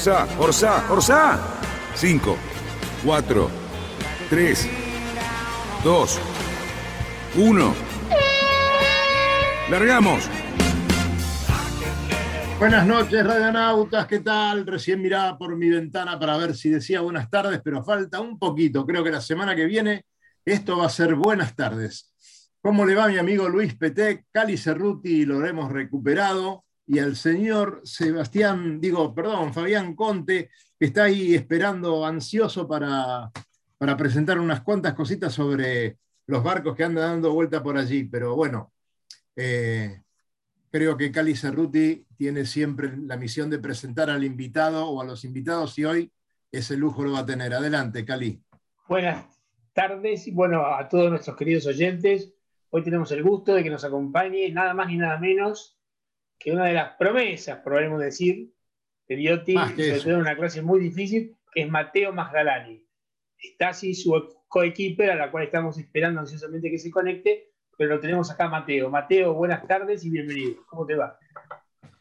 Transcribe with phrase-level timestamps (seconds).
[0.00, 1.60] Orsa, Orsa, Orsa.
[1.94, 2.36] 5,
[3.04, 3.50] 4,
[4.30, 4.68] 3,
[5.84, 6.20] 2,
[7.36, 7.74] 1.
[9.68, 10.24] Largamos.
[12.58, 14.66] Buenas noches, radionautas, ¿qué tal?
[14.66, 18.86] Recién miraba por mi ventana para ver si decía buenas tardes, pero falta un poquito.
[18.86, 20.06] Creo que la semana que viene
[20.46, 22.14] esto va a ser buenas tardes.
[22.62, 24.24] ¿Cómo le va mi amigo Luis Petec?
[24.32, 31.04] Cali Cerruti lo hemos recuperado y al señor Sebastián, digo, perdón, Fabián Conte, que está
[31.04, 33.30] ahí esperando ansioso para,
[33.78, 38.02] para presentar unas cuantas cositas sobre los barcos que andan dando vuelta por allí.
[38.02, 38.72] Pero bueno,
[39.36, 40.02] eh,
[40.68, 45.24] creo que Cali Cerruti tiene siempre la misión de presentar al invitado o a los
[45.24, 46.12] invitados y hoy
[46.50, 47.54] ese lujo lo va a tener.
[47.54, 48.42] Adelante, Cali.
[48.88, 49.26] Buenas
[49.72, 52.34] tardes y bueno, a todos nuestros queridos oyentes.
[52.70, 55.79] Hoy tenemos el gusto de que nos acompañe nada más y nada menos
[56.40, 58.50] que una de las promesas, probablemente decir,
[59.06, 62.82] de Biotti, sobre todo en una clase muy difícil, que es Mateo Masgalani.
[63.38, 64.12] Está así su
[64.48, 68.88] coequiper, a la cual estamos esperando ansiosamente que se conecte, pero lo tenemos acá Mateo.
[68.88, 70.64] Mateo, buenas tardes y bienvenido.
[70.66, 71.18] ¿Cómo te va?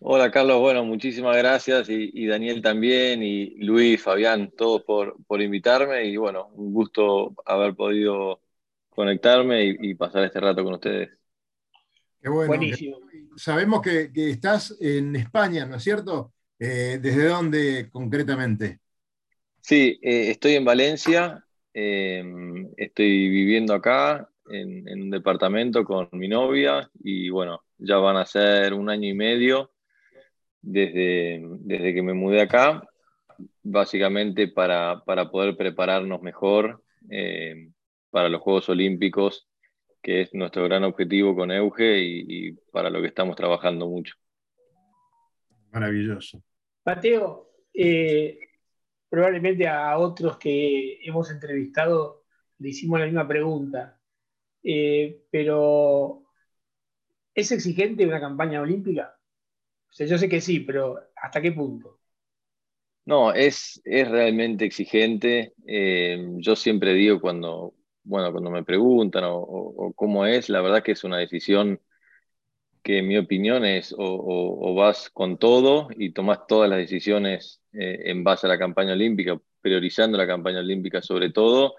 [0.01, 6.05] Hola Carlos, bueno, muchísimas gracias y, Daniel también y Luis, Fabián, todos por, por, invitarme
[6.05, 8.39] y bueno, un gusto haber podido
[8.89, 11.09] conectarme y, pasar este rato con ustedes.
[12.21, 12.47] Qué bueno.
[12.47, 13.08] Buenísimo.
[13.35, 16.33] Sabemos que, estás en España, ¿no es cierto?
[16.57, 18.79] Eh, ¿Desde dónde concretamente?
[19.61, 22.23] Sí, eh, estoy en Valencia, eh,
[22.77, 28.73] estoy viviendo acá, en, un departamento con mi novia y bueno, ya van a ser
[28.73, 29.71] un año y medio
[30.61, 32.83] desde, desde que me mudé acá,
[33.61, 36.83] básicamente para, poder prepararnos mejor
[38.09, 39.48] para los Juegos Olímpicos,
[40.01, 44.15] que es nuestro gran objetivo con Euge y, para lo que estamos trabajando mucho.
[45.71, 46.41] Maravilloso.
[46.85, 48.39] Mateo, eh,
[49.09, 52.25] probablemente a otros que hemos entrevistado
[52.59, 53.99] le hicimos la misma pregunta.
[54.63, 56.23] Eh, pero
[57.33, 59.17] ¿es exigente una campaña olímpica?
[59.89, 61.99] O sea, yo sé que sí, pero ¿hasta qué punto?
[63.05, 65.53] No, es, es realmente exigente.
[65.65, 67.73] Eh, yo siempre digo cuando,
[68.09, 71.79] bueno, cuando me preguntan o, cómo es, la verdad que es una decisión
[72.83, 78.03] que en mi opinión es o, vas con todo y tomas todas las decisiones eh,
[78.05, 81.75] en base a la campaña olímpica, priorizando la campaña olímpica sobre todo,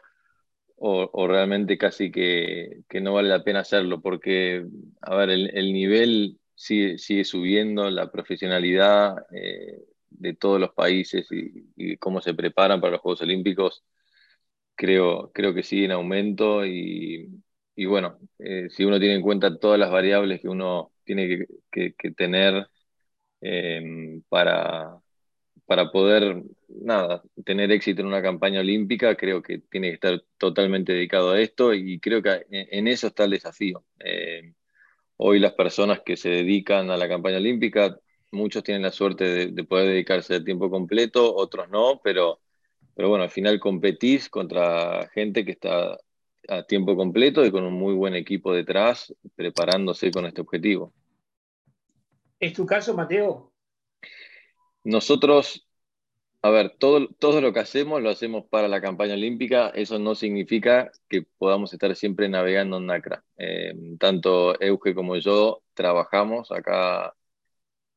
[0.76, 4.64] o, realmente casi que, no vale la pena hacerlo, porque,
[5.02, 9.78] a ver, el, nivel sigue, sigue, subiendo, la profesionalidad eh,
[10.10, 13.84] de todos los países y, cómo se preparan para los Juegos Olímpicos,
[14.80, 17.28] creo, creo que sigue en aumento y,
[17.86, 22.66] bueno, eh, si uno tiene en cuenta todas las variables que uno tiene que, tener
[23.42, 24.98] eh, para,
[25.66, 30.94] para poder nada, tener éxito en una campaña olímpica, creo que tiene que estar totalmente
[30.94, 33.84] dedicado a esto y creo que en eso está el desafío.
[33.98, 34.54] Eh,
[35.16, 37.98] hoy las personas que se dedican a la campaña olímpica,
[38.32, 42.40] muchos tienen la suerte de, poder dedicarse a tiempo completo, otros no, pero,
[42.94, 45.98] pero bueno, al final competís contra gente que está
[46.48, 50.92] a tiempo completo y con un muy buen equipo detrás preparándose con este objetivo.
[52.40, 53.52] ¿Es tu caso, Mateo?
[54.82, 55.68] Nosotros,
[56.42, 59.68] a ver, todo, todo lo que hacemos lo hacemos para la campaña olímpica.
[59.68, 63.24] Eso no significa que podamos estar siempre navegando en NACRA.
[63.36, 67.14] Eh, tanto Euge como yo trabajamos acá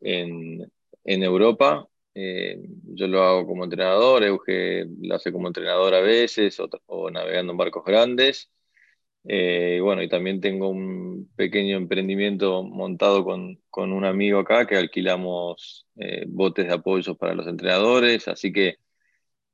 [0.01, 0.69] en,
[1.05, 1.87] Europa.
[2.13, 2.59] Eh,
[2.95, 7.57] yo lo hago como entrenador, Euge lo hace como entrenador a veces o navegando en
[7.57, 8.51] barcos grandes.
[9.25, 15.87] Eh, bueno, y también tengo un pequeño emprendimiento montado con, un amigo acá que alquilamos
[15.95, 18.79] eh, botes de apoyo para los entrenadores, así que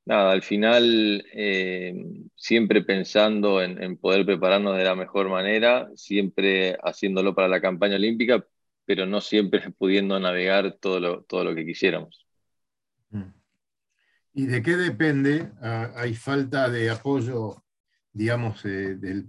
[0.04, 1.94] nada, al final eh,
[2.36, 8.46] siempre pensando en, poder prepararnos de la mejor manera, siempre haciéndolo para la campaña olímpica,
[8.84, 12.29] pero no siempre pudiendo navegar todo lo, todo lo que quisiéramos.
[14.32, 15.50] ¿Y de qué depende?
[15.60, 17.64] Ah, ¿Hay falta de apoyo,
[18.12, 19.28] digamos, del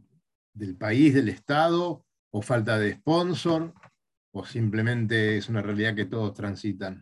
[0.54, 3.74] del país, del Estado, o falta de sponsor,
[4.32, 7.02] o simplemente es una realidad que todos transitan?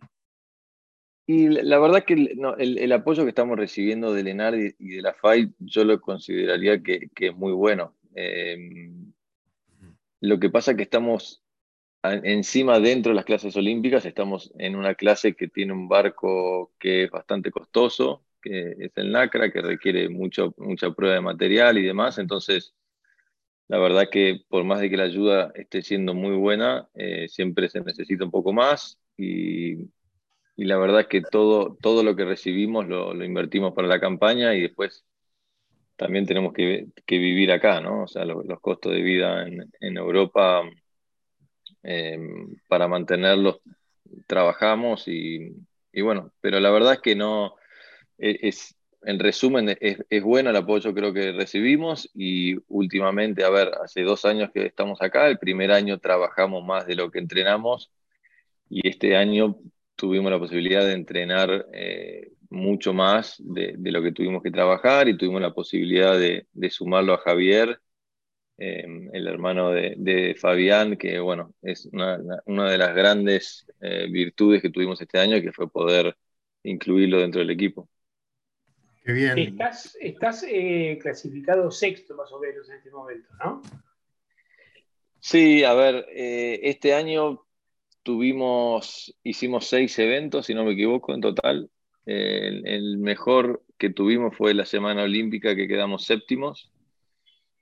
[1.26, 5.54] Y la verdad que el, apoyo que estamos recibiendo del ENAR y, de la FAI,
[5.60, 7.96] yo lo consideraría que, es muy bueno.
[8.16, 9.14] Em,
[10.22, 11.44] lo que pasa es que estamos
[12.04, 17.06] encima dentro de las clases olímpicas, estamos en una clase que tiene un barco que
[17.06, 21.84] es bastante costoso, que es el NACRA, que requiere mucho, mucha prueba de material y
[21.84, 22.18] demás.
[22.18, 22.74] Entonces,
[23.68, 27.70] la verdad que por más de que la ayuda esté siendo muy buena, eh, siempre
[27.70, 29.74] se necesita un poco más y,
[30.56, 34.56] y, la verdad que todo, todo lo que recibimos lo, lo invertimos para la campaña
[34.56, 35.06] y después
[35.98, 38.04] también tenemos que, que vivir acá, ¿no?
[38.04, 40.64] O sea, los costos de vida en, en Europa,
[41.84, 42.20] eh,
[42.68, 43.62] para mantenerlos,
[44.28, 45.56] trabajamos y,
[45.92, 47.56] y, bueno, pero la verdad es que no,
[48.18, 53.72] e, es, en resumen, es, bueno el apoyo creo que recibimos y últimamente, a ver,
[53.84, 57.92] hace dos años que estamos acá, el primer año trabajamos más de lo que entrenamos
[58.70, 59.58] y este año
[59.96, 65.08] tuvimos la posibilidad de entrenar eh, mucho más de, de, lo que tuvimos que trabajar
[65.08, 67.80] y tuvimos la posibilidad de, de sumarlo a Javier,
[68.60, 74.08] eh, el hermano de, de, Fabián, que bueno, es una, una de las grandes eh,
[74.12, 76.16] virtudes que tuvimos este año, que fue poder
[76.64, 77.90] incluirlo dentro del equipo.
[79.04, 79.38] Qué bien.
[79.40, 83.62] Estás, estás eh, clasificado sexto más o menos en este momento, ¿no?
[85.20, 87.46] Sí, a ver, eh, este año
[88.04, 91.70] tuvimos, hicimos seis eventos, si no me equivoco, en total.
[92.06, 96.72] Eh, el mejor que tuvimos fue la Semana Olímpica, que quedamos séptimos,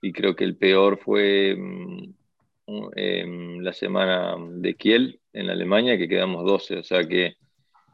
[0.00, 2.14] y creo que el peor fue mm,
[2.96, 6.78] em, la Semana de Kiel, en Alemania, que quedamos 12.
[6.78, 7.36] O sea que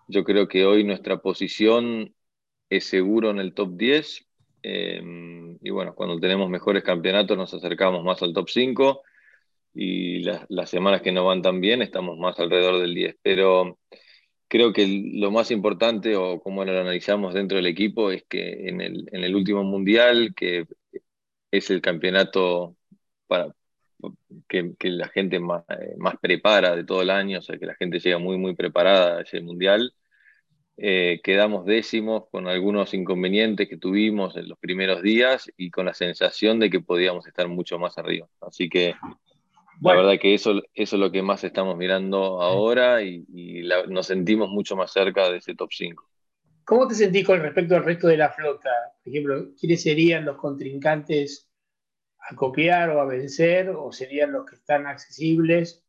[0.08, 2.14] yo creo que hoy nuestra posición
[2.70, 4.26] es seguro en el top 10.
[4.62, 9.02] Em, y bueno, cuando tenemos mejores campeonatos nos acercamos más al top 5
[9.74, 13.16] y las, semanas que no van tan bien estamos más alrededor del 10.
[13.22, 13.78] Pero
[14.48, 18.80] creo que lo más importante, o como lo analizamos dentro del equipo, es que en
[18.80, 20.66] el, en el último mundial, que
[21.56, 22.76] es el campeonato
[23.26, 23.54] para,
[24.48, 27.66] que, que, la gente más, eh, más prepara de todo el año, o sea, que
[27.66, 29.94] la gente llega muy, muy preparada a ese mundial.
[30.76, 35.94] Eh, quedamos décimos con algunos inconvenientes que tuvimos en los primeros días y con la
[35.94, 38.28] sensación de que podíamos estar mucho más arriba.
[38.40, 38.94] Así que
[39.80, 43.24] la verdad que eso, eso es lo que más estamos mirando ahora y,
[43.88, 46.08] nos sentimos mucho más cerca de ese top 5.
[46.64, 48.70] ¿Cómo te sentís con respecto al resto de la flota?
[49.02, 51.50] Por ejemplo, ¿quiénes serían los contrincantes
[52.18, 55.84] a copiar o a vencer o serían los que están accesibles?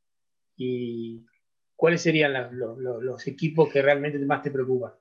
[0.57, 1.25] ¿Y
[1.75, 4.94] ¿cuáles serían los, equipos que realmente más te preocupan?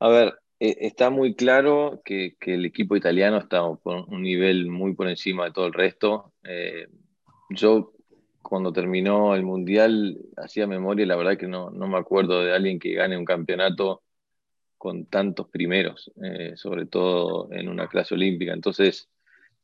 [0.00, 4.94] A ver, eh, está muy claro que, el equipo italiano está por un nivel muy
[4.94, 6.32] por encima de todo el resto.
[6.42, 6.88] Eh,
[7.50, 7.92] yo
[8.42, 12.78] cuando terminó el Mundial hacía memoria la verdad que no, no, me acuerdo de alguien
[12.78, 14.02] que gane un campeonato
[14.84, 18.52] con tantos primeros, eh, sobre todo en una clase olímpica.
[18.52, 19.08] Entonces,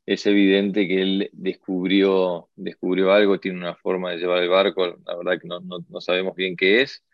[0.06, 5.16] es evidente que él descubrió, descubrió algo, tiene una forma de llevar el barco, la
[5.16, 7.04] verdad que no, no, sabemos bien qué es,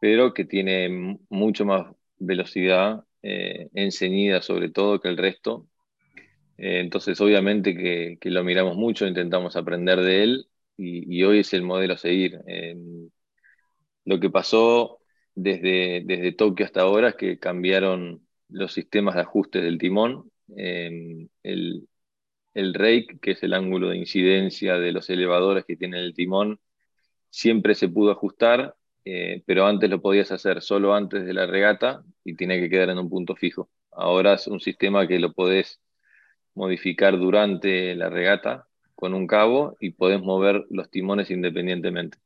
[0.00, 3.68] pero que tiene mucho más velocidad eh,
[4.40, 5.68] sobre todo que el resto.
[6.56, 10.46] Eh, entonces, obviamente que, que, lo miramos mucho, intentamos aprender de él
[10.78, 12.40] y, y hoy es el modelo a seguir.
[14.06, 15.01] lo que pasó
[15.34, 20.30] desde, desde Tokio hasta ahora es que cambiaron los sistemas de ajustes del timón.
[20.56, 21.30] el,
[22.54, 26.60] el rake, que es el ángulo de incidencia de los elevadores que tiene el timón,
[27.30, 32.04] siempre se pudo ajustar, eh, pero antes lo podías hacer solo antes de la regata
[32.24, 33.70] y tiene que quedar en un punto fijo.
[33.90, 35.80] Ahora es un sistema que lo podés
[36.54, 42.18] modificar durante la regata con un cabo y podés mover los timones independientemente.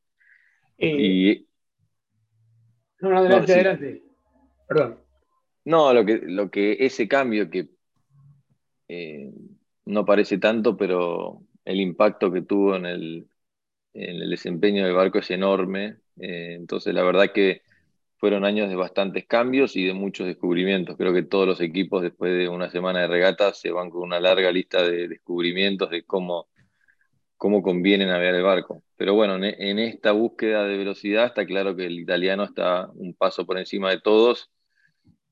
[0.78, 1.45] Eh,
[3.00, 4.02] no, no, adelante, adelante.
[4.68, 4.98] Perdón.
[5.64, 7.68] No, lo que, lo que ese cambio que
[8.88, 9.32] eh,
[9.84, 13.28] no parece tanto, pero el impacto que tuvo en el,
[13.94, 15.96] en el desempeño del barco es enorme.
[16.18, 17.62] Eh, entonces, la verdad que
[18.18, 20.96] fueron años de bastantes cambios y de muchos descubrimientos.
[20.96, 24.20] Creo que todos los equipos, después de una semana de regata, se van con una
[24.20, 26.48] larga lista de descubrimientos de cómo,
[27.36, 28.82] cómo conviene navegar el barco.
[28.96, 33.44] Pero bueno, en, esta búsqueda de velocidad está claro que el italiano está un paso
[33.46, 34.50] por encima de todos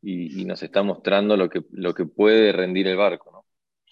[0.02, 3.30] y, y nos está mostrando lo que, lo que puede rendir el barco.
[3.32, 3.46] ¿no?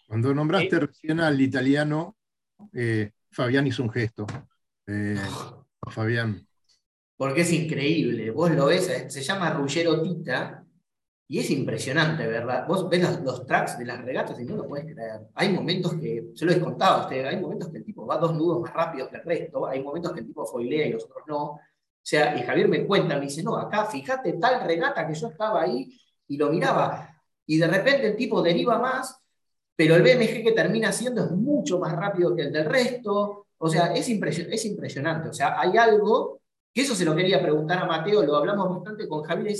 [0.07, 2.17] Cuando nombraste recién al italiano,
[2.75, 4.27] eh, Fabián hizo un gesto.
[4.87, 5.17] Eh,
[5.91, 6.47] Fabián.
[7.17, 8.31] Porque es increíble.
[8.31, 10.62] Vos lo ves, eh, se llama Ruggero Tita
[11.33, 12.67] y es impresionante, ¿verdad?
[12.69, 15.29] Vos ves los, tracks de las regatas y no lo puedes creer.
[15.35, 18.19] Hay momentos que, se lo he contado a usted, hay momentos que el tipo va
[18.19, 21.05] dos nudos más rápido que el resto, hay momentos que el tipo foilea y los
[21.05, 21.43] otros no.
[21.53, 21.61] O
[22.03, 25.63] sea, y Javier me cuenta, me dice, no, acá fíjate tal regata que yo estaba
[25.63, 25.99] ahí
[26.29, 27.09] y lo miraba.
[27.47, 29.19] Y de repente el tipo deriva más,
[29.75, 33.47] pero el BMG que termina siendo es mucho más rápido que el del resto.
[33.57, 35.31] O sea, es, es impresionante.
[35.31, 36.43] O sea, hay algo,
[36.75, 39.57] que eso se lo quería preguntar a Mateo, lo hablamos bastante con Javier,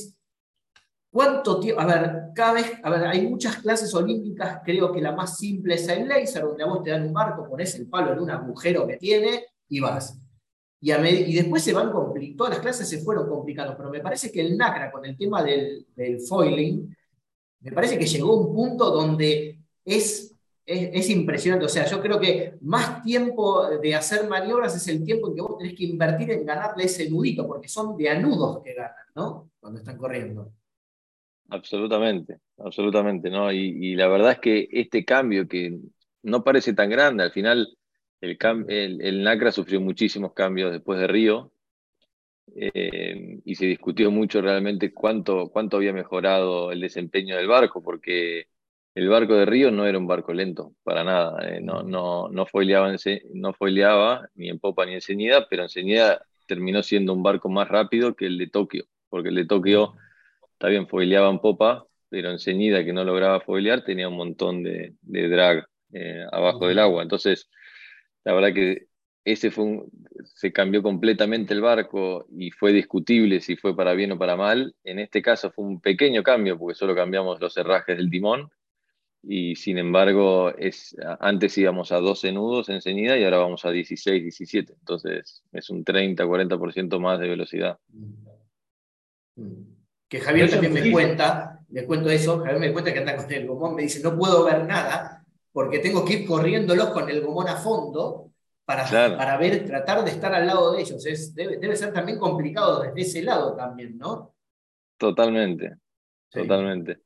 [1.13, 1.79] ¿Cuánto tiempo?
[1.79, 5.75] A ver, cada vez, a ver, hay muchas clases olímpicas, creo que la más simple
[5.75, 8.31] es el laser, donde a vos te dan un barco, pones el palo en un
[8.31, 10.19] agujero que tiene y vas.
[10.81, 14.41] Y, después se van complicando, todas las clases se fueron complicando, pero me parece que
[14.41, 15.87] el NACRA con el tema del,
[16.27, 16.97] foiling,
[17.61, 21.67] me parece que llegó a un punto donde es, es, impresionante.
[21.67, 25.43] O sea, yo creo que más tiempo de hacer maniobras es el tiempo en que
[25.43, 29.51] vos tenés que invertir en ganarle ese nudito, porque son de anudos que ganan, ¿no?
[29.61, 30.53] Cuando están corriendo.
[31.51, 33.53] Absolutamente, absolutamente, ¿no?
[33.53, 35.79] Y, la verdad es que este cambio que
[36.23, 37.77] no parece tan grande, al final
[38.21, 38.39] el,
[39.03, 41.53] el, NACRA sufrió muchísimos cambios después de Río
[42.57, 48.47] eh, y se discutió mucho realmente cuánto, cuánto había mejorado el desempeño del barco, porque
[48.95, 52.47] el barco de Río no era un barco lento, para nada, eh, no, no, no,
[52.47, 52.95] foileaba
[53.35, 57.49] no foileaba ni en popa ni en ceñida, pero en ceñida terminó siendo un barco
[57.49, 59.95] más rápido que el de Tokio, porque el de Tokio
[60.63, 64.63] está bien, foileaba en popa, pero en ceñida que no lograba foilear tenía un montón
[64.63, 67.03] de, drag eh, abajo del agua.
[67.03, 67.51] Entonces,
[68.23, 68.87] la verdad que
[69.25, 69.83] ese fue
[70.23, 74.77] se cambió completamente el barco y fue discutible si fue para bien o para mal.
[74.85, 78.49] En este caso fue un pequeño cambio porque solo cambiamos los herrajes del timón
[79.21, 83.73] y sin embargo es, antes íbamos a 12 nudos en ceñida y ahora vamos a
[83.73, 84.75] 16, 17.
[84.79, 87.81] Entonces es un 30, 40% más de velocidad.
[89.35, 89.82] Mm
[90.13, 93.47] que Javier también me cuenta, le cuento eso, Javier me cuenta que anda con el
[93.47, 97.49] gomón, me dice, no puedo ver nada porque tengo que ir corriéndolos con el gomón
[97.49, 98.31] a fondo
[98.67, 98.85] para,
[99.17, 101.07] para ver, tratar de estar al lado de ellos.
[101.07, 104.35] Es, debe, ser también complicado desde ese lado también, ¿no?
[104.99, 105.77] Totalmente,
[106.31, 107.01] totalmente.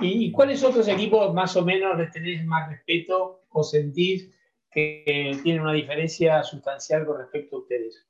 [0.00, 4.30] ¿Y cuáles otros equipos más o menos les tenéis más respeto o sentís
[4.70, 8.06] que tienen una diferencia sustancial con respecto a ustedes?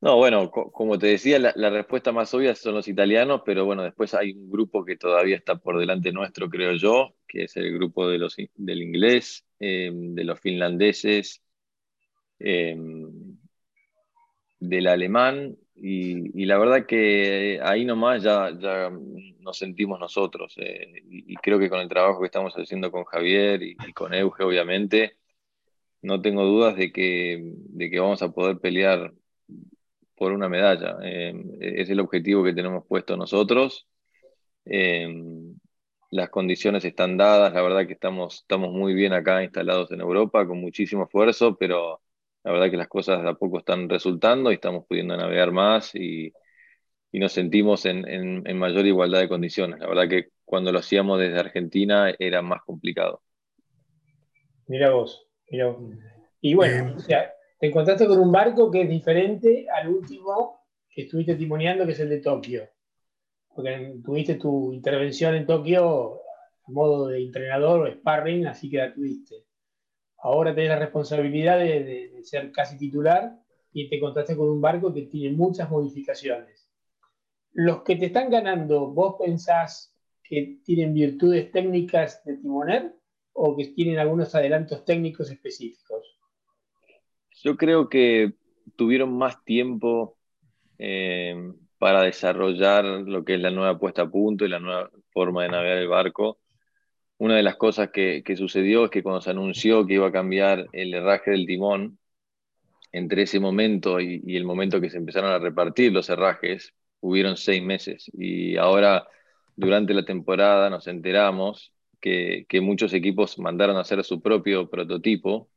[0.00, 4.14] No, bueno, como te decía, la, respuesta más obvia son los italianos, pero bueno, después
[4.14, 8.08] hay un grupo que todavía está por delante nuestro, creo yo, que es el grupo
[8.08, 11.42] de los, del inglés, em, de los finlandeses,
[12.38, 13.36] em,
[14.60, 18.90] del alemán, y, la verdad que ahí nomás ya, ya
[19.40, 23.62] nos sentimos nosotros, eh, y, creo que con el trabajo que estamos haciendo con Javier
[23.62, 25.16] y, y con Euge, obviamente,
[26.02, 29.12] no tengo dudas de que, de que vamos a poder pelear
[30.18, 30.98] por una medalla.
[31.02, 33.86] Eh, es el objetivo que tenemos puesto nosotros.
[34.64, 35.08] Eh,
[36.10, 40.46] las condiciones están dadas, la verdad que estamos, estamos muy bien acá instalados en Europa,
[40.46, 42.00] con muchísimo esfuerzo, pero
[42.44, 45.94] la verdad que las cosas de a poco están resultando y estamos pudiendo navegar más
[45.94, 46.32] y,
[47.10, 49.80] nos sentimos en, en, mayor igualdad de condiciones.
[49.80, 53.22] La verdad que cuando lo hacíamos desde Argentina era más complicado.
[54.68, 55.80] Mira vos, mira vos.
[56.40, 61.02] Y bueno, o sea, te encontraste con un barco que es diferente al último que
[61.02, 62.68] estuviste timoneando, que es el de Tokio.
[63.54, 66.20] Porque tuviste tu intervención en Tokio
[66.66, 69.46] a modo de entrenador o sparring, así que la tuviste.
[70.18, 73.36] Ahora tenés la responsabilidad de, ser casi titular
[73.72, 76.68] y te encontraste con un barco que tiene muchas modificaciones.
[77.52, 82.94] Los que te están ganando, ¿vos pensás que tienen virtudes técnicas de timoner
[83.32, 86.17] o que tienen algunos adelantos técnicos específicos?
[87.44, 88.32] Yo creo que
[88.76, 90.16] tuvieron más tiempo
[90.78, 95.44] eh, para desarrollar lo que es la nueva puesta a punto y la nueva forma
[95.44, 96.40] de navegar el barco.
[97.18, 100.66] Una de las cosas que, sucedió es que cuando se anunció que iba a cambiar
[100.72, 101.98] el herraje del timón,
[102.92, 107.62] entre ese momento y, el momento que se empezaron a repartir los herrajes, hubieron seis
[107.62, 108.10] meses.
[108.14, 109.06] Y ahora,
[109.56, 115.50] durante la temporada, nos enteramos que, que muchos equipos mandaron a hacer su propio prototipo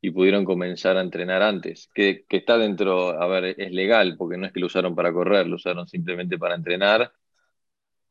[0.00, 4.46] y pudieron comenzar a entrenar antes, que, está dentro, a ver, es legal, porque no
[4.46, 7.12] es que lo usaron para correr, lo usaron simplemente para entrenar,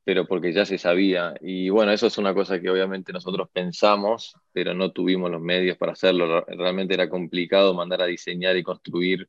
[0.04, 1.34] pero porque ya se sabía.
[1.42, 5.78] Y bueno, eso es una cosa que obviamente nosotros pensamos, pero no tuvimos los medios
[5.78, 6.46] para hacerlo.
[6.48, 9.28] Realmente era complicado mandar a diseñar y construir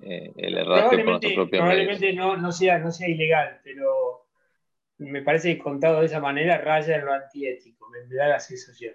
[0.00, 4.26] eh, el herraje por nuestros propios Probablemente No, no, sea, no sea ilegal, pero
[4.98, 8.94] me parece que contado de esa manera raya en lo antiético, me da la sensación.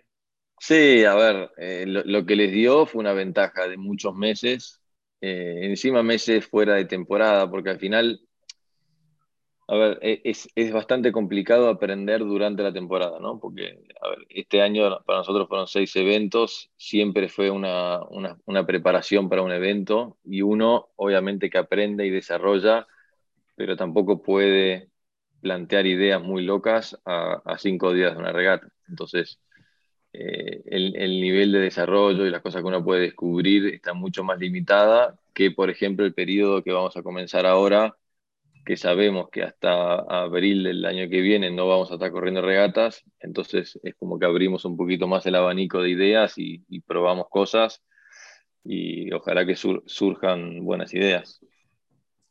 [0.60, 4.82] Sí, a ver, eh, lo, que les dio fue una ventaja de muchos meses,
[5.22, 8.22] eh, encima meses fuera de temporada, porque al final
[9.70, 13.38] A ver, e, es, bastante complicado aprender durante la temporada, ¿no?
[13.40, 13.78] Porque,
[14.30, 18.00] este año para nosotros fueron seis eventos, siempre fue una,
[18.66, 22.88] preparación para un evento y uno obviamente que aprende y desarrolla,
[23.56, 24.92] pero tampoco puede
[25.42, 28.68] plantear ideas muy locas a, cinco días de una regata.
[28.90, 29.40] Entonces,
[30.20, 34.24] eh, el, el, nivel de desarrollo y las cosas que uno puede descubrir está mucho
[34.24, 37.96] más limitada que, por ejemplo, el periodo que vamos a comenzar ahora
[38.66, 43.04] que sabemos que hasta abril del año que viene no vamos a estar corriendo regatas,
[43.20, 47.84] entonces es como que abrimos un poquito más el abanico de ideas y, probamos cosas
[48.64, 51.40] y ojalá que surjan buenas ideas.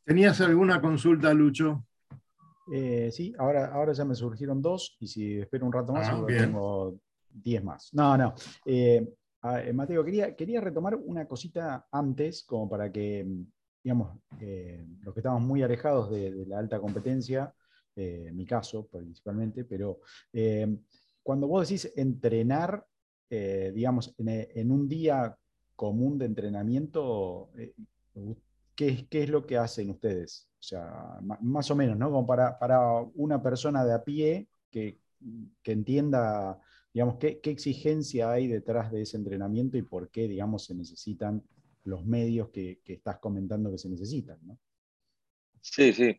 [0.05, 1.87] ¿Tenías alguna consulta, Lucho?
[2.73, 6.25] Eh, sí, ahora, ahora ya me surgieron dos y si espero un rato más, ah,
[6.27, 6.99] tengo
[7.43, 7.93] diez más.
[7.93, 8.35] No, no.
[8.65, 9.07] Eh,
[9.43, 13.27] eh, Mateo, quería, quería retomar una cosita antes, como para que
[13.83, 17.55] digamos, eh, los que estamos muy alejados de, la alta competencia,
[17.95, 20.01] en mi caso principalmente, pero
[21.23, 22.85] cuando vos decís entrenar,
[23.31, 25.35] digamos, en, un día
[25.77, 27.51] común de entrenamiento,
[28.75, 30.47] ¿qué, ¿qué, es lo que hacen ustedes?
[30.59, 32.11] O sea, más o menos, ¿no?
[32.11, 35.01] Como para, para una persona de a pie que,
[35.63, 36.61] que entienda,
[36.97, 41.43] digamos, qué, qué exigencia hay detrás de ese entrenamiento y por qué, digamos, se necesitan
[41.85, 44.39] los medios que, estás comentando que se necesitan.
[44.47, 44.59] ¿no?
[45.61, 46.17] Sí, sí.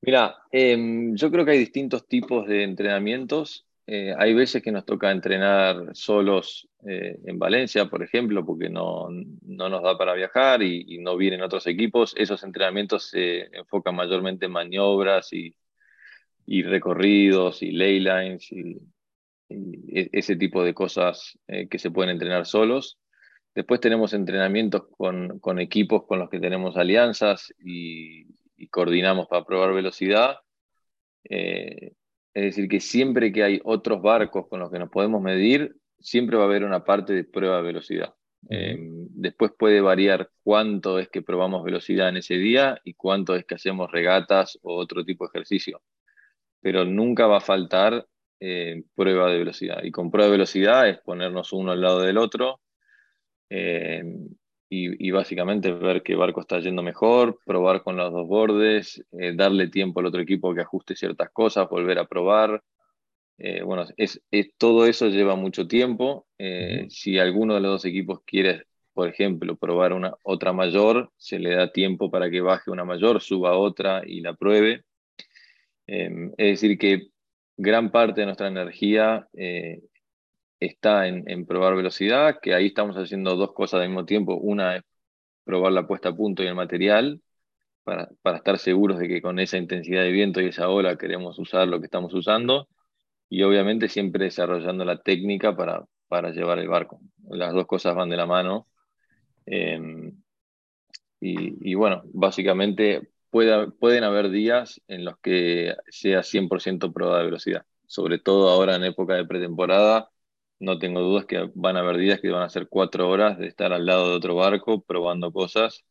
[0.00, 3.66] Mira, em, yo creo que hay distintos tipos de entrenamientos.
[3.86, 9.10] Eh, hay veces que nos toca entrenar solos eh, en Valencia, por ejemplo, porque no,
[9.10, 12.14] nos da para viajar y, no vienen otros equipos.
[12.16, 15.54] Esos entrenamientos se enfocan mayormente en maniobras y,
[16.62, 18.95] recorridos y laylines y, y,
[19.48, 22.98] ese tipo de cosas eh, que se pueden entrenar solos.
[23.54, 28.26] Después tenemos entrenamientos con, equipos con los que tenemos alianzas y,
[28.70, 30.36] coordinamos para probar velocidad.
[31.24, 31.92] Eh,
[32.34, 36.36] es decir, que siempre que hay otros barcos con los que nos podemos medir, siempre
[36.36, 38.14] va a haber una parte de prueba de velocidad.
[38.50, 43.44] Eh, después puede variar cuánto es que probamos velocidad en ese día y cuánto es
[43.44, 45.82] que hacemos regatas o otro tipo de ejercicio.
[46.60, 48.06] Pero nunca va a faltar
[48.38, 49.82] eh, prueba de velocidad.
[49.82, 52.60] Y con prueba de velocidad es ponernos uno al lado del otro
[53.48, 54.04] eh,
[54.68, 59.68] y, básicamente ver qué barco está yendo mejor, probar con los dos bordes, eh, darle
[59.68, 62.62] tiempo al otro equipo que ajuste ciertas cosas, volver a probar.
[63.64, 64.20] Bueno, es,
[64.56, 66.26] todo eso lleva mucho tiempo.
[66.88, 71.54] Si alguno de los dos equipos quiere, por ejemplo, probar una otra mayor, se le
[71.54, 74.84] da tiempo para que baje una mayor, suba otra y la pruebe.
[75.86, 77.10] es decir, que
[77.56, 79.28] gran parte de nuestra energía
[80.60, 84.36] está en, probar velocidad, que ahí estamos haciendo dos cosas al mismo tiempo.
[84.36, 84.82] Una es
[85.44, 87.22] probar la puesta a punto y el material,
[87.84, 91.68] para, estar seguros de que con esa intensidad de viento y esa ola queremos usar
[91.68, 92.68] lo que estamos usando.
[93.28, 97.00] Y obviamente siempre desarrollando la técnica para, para llevar el barco.
[97.30, 98.68] Las dos cosas van de la mano.
[99.46, 100.12] Em,
[101.20, 103.10] y, bueno, básicamente
[103.78, 107.66] pueden haber días en los que sea 100% prueba de velocidad.
[107.86, 110.10] Sobre todo ahora en época de pretemporada,
[110.58, 113.46] no tengo dudas que van a haber días que van a ser cuatro horas de
[113.46, 115.84] estar al lado de otro barco probando cosas.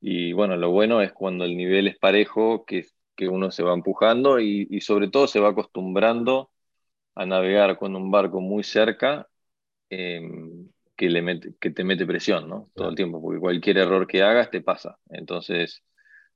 [0.00, 3.74] Y bueno, lo bueno es cuando el nivel es parejo, que, que uno se va
[3.74, 6.50] empujando y, sobre todo se va acostumbrando
[7.14, 9.28] a navegar con un barco muy cerca
[9.90, 12.70] em, que, le que te mete presión ¿no?
[12.74, 14.98] todo el tiempo, porque cualquier error que hagas te pasa.
[15.10, 15.82] Entonces,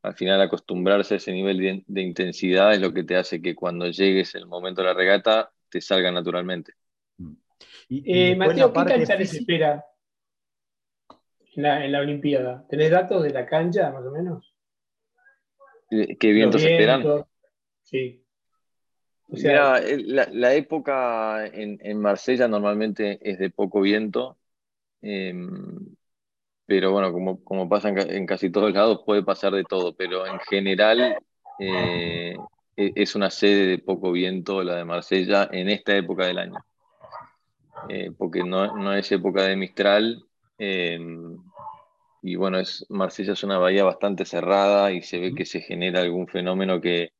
[0.03, 3.55] al final acostumbrarse a ese nivel de, de intensidad es lo que te hace que
[3.55, 6.73] cuando llegues el momento de la regata te salga naturalmente.
[7.91, 9.85] Eh, Mateo, ¿qué cancha les espera
[11.57, 12.67] en la, Olimpiada?
[12.69, 14.55] ¿Tenés datos de la cancha, más o menos?
[15.91, 17.25] ¿Qué vientos, esperan?
[17.83, 18.23] Sí.
[19.29, 24.39] la, época en, Marsella normalmente es de poco viento,
[25.01, 25.97] em,
[26.69, 30.39] pero bueno, como, como pasa en, casi todos lados, puede pasar de todo, pero en
[30.41, 31.17] general
[31.59, 32.37] eh,
[32.77, 36.59] e, es una sede de poco viento la de Marsella en esta época del año.
[37.89, 40.23] Eh, porque no, es época de Mistral.
[40.59, 41.01] Eh,
[42.21, 46.03] y bueno, es, Marsella es una bahía bastante cerrada y se ve que se genera
[46.03, 47.13] algún fenómeno que,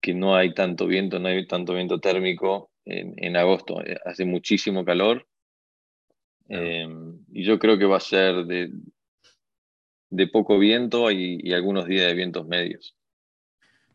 [0.00, 3.80] que no hay tanto viento, no hay tanto viento térmico en, agosto.
[3.80, 5.24] Eh, hace muchísimo calor.
[6.50, 8.72] Y yo creo que va a ser de,
[10.10, 12.96] de poco viento y algunos días de vientos medios.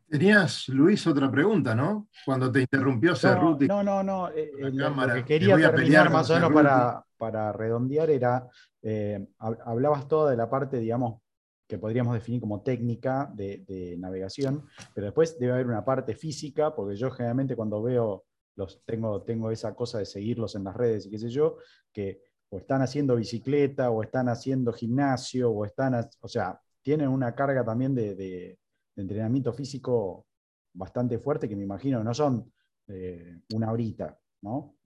[0.07, 2.09] Tenías, Luis, otra pregunta, ¿no?
[2.25, 3.65] Cuando te interrumpió Cerruti.
[3.65, 4.29] No, no, no.
[4.29, 8.47] Eh, eh, lo que quería terminar más o menos para, para redondear era,
[8.83, 11.21] eh, hablabas toda de la parte, digamos,
[11.67, 16.95] que podríamos definir como técnica de, navegación, pero después debe haber una parte física, porque
[16.95, 21.09] yo generalmente cuando veo, los, tengo, tengo esa cosa de seguirlos en las redes y
[21.09, 21.57] qué sé yo,
[21.91, 22.21] que
[22.55, 27.63] o están haciendo bicicleta, o están haciendo gimnasio, o están, o sea, tienen una carga
[27.63, 28.57] también de,
[28.95, 30.25] entrenamiento físico
[30.73, 32.51] bastante fuerte, que me imagino no son
[32.87, 34.77] eh, una horita, ¿no?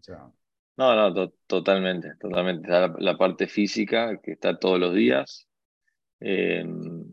[0.77, 2.67] no, no, totalmente, totalmente.
[2.69, 5.49] la, parte física que está todos los días,
[6.19, 7.05] Em,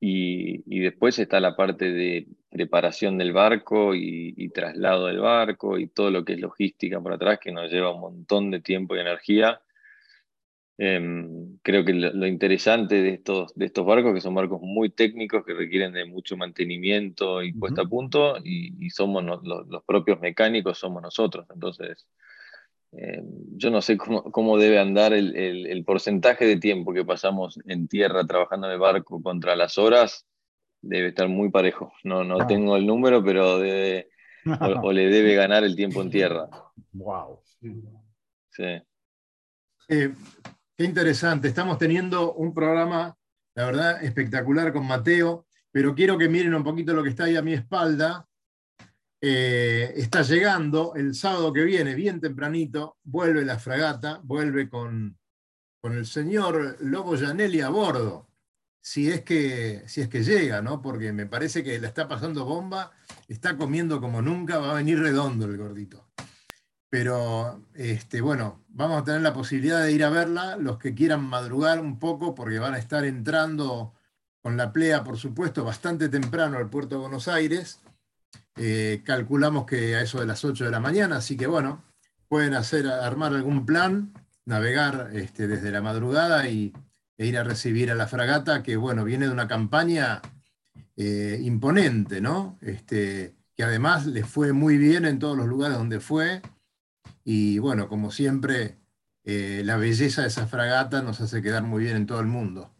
[0.00, 6.10] y, después está la parte de preparación del barco y, traslado del barco y todo
[6.10, 9.60] lo que es logística por atrás, que nos lleva un montón de tiempo y energía.
[10.82, 15.44] Em, creo que lo, interesante de estos, de estos barcos, que son barcos muy técnicos,
[15.44, 21.02] que requieren de mucho mantenimiento y puesta a punto, y, somos los, propios mecánicos, somos
[21.02, 21.46] nosotros.
[21.52, 22.06] Entonces,
[22.92, 23.22] eh,
[23.56, 28.66] yo no sé cómo, debe andar el, porcentaje de tiempo que pasamos en tierra trabajando
[28.66, 30.26] en el barco contra las horas.
[30.80, 31.92] Debe estar muy parejo.
[32.04, 32.46] No, no ah.
[32.46, 34.08] tengo el número, pero debe,
[34.82, 36.48] o, le debe ganar el tiempo en tierra.
[36.92, 37.42] Wow.
[38.48, 38.80] Sí.
[39.90, 40.14] Eh,
[40.80, 41.46] qué interesante.
[41.46, 43.14] Estamos teniendo un programa,
[43.54, 47.36] la verdad, espectacular con Mateo, pero quiero que miren un poquito lo que está ahí
[47.36, 48.26] a mi espalda.
[49.20, 55.18] Eh, está llegando el sábado que viene, bien tempranito, vuelve la fragata, vuelve con,
[55.82, 58.30] con el señor Lobo Janelli a bordo,
[58.80, 60.80] si es, que, si es que llega, ¿no?
[60.80, 62.90] porque me parece que la está pasando bomba,
[63.28, 66.09] está comiendo como nunca, va a venir redondo el gordito.
[66.90, 71.22] Pero este, bueno, vamos a tener la posibilidad de ir a verla, los que quieran
[71.24, 73.94] madrugar un poco, porque van a estar entrando
[74.42, 77.80] con la plea, por supuesto, bastante temprano al puerto de Buenos Aires
[78.56, 81.82] eh, calculamos que a eso de las 8 de la mañana, así que bueno,
[82.28, 84.12] pueden hacer, armar algún plan,
[84.44, 86.72] navegar este, desde la madrugada y,
[87.16, 90.20] e ir a recibir a la fragata, que bueno, viene de una campaña
[90.96, 92.58] eh, imponente, ¿no?
[92.60, 96.42] Este, que además le fue muy bien en todos los lugares donde fue,
[97.24, 98.78] y bueno, como siempre,
[99.24, 102.74] eh, la belleza de esa fragata nos hace quedar muy bien en todo el mundo.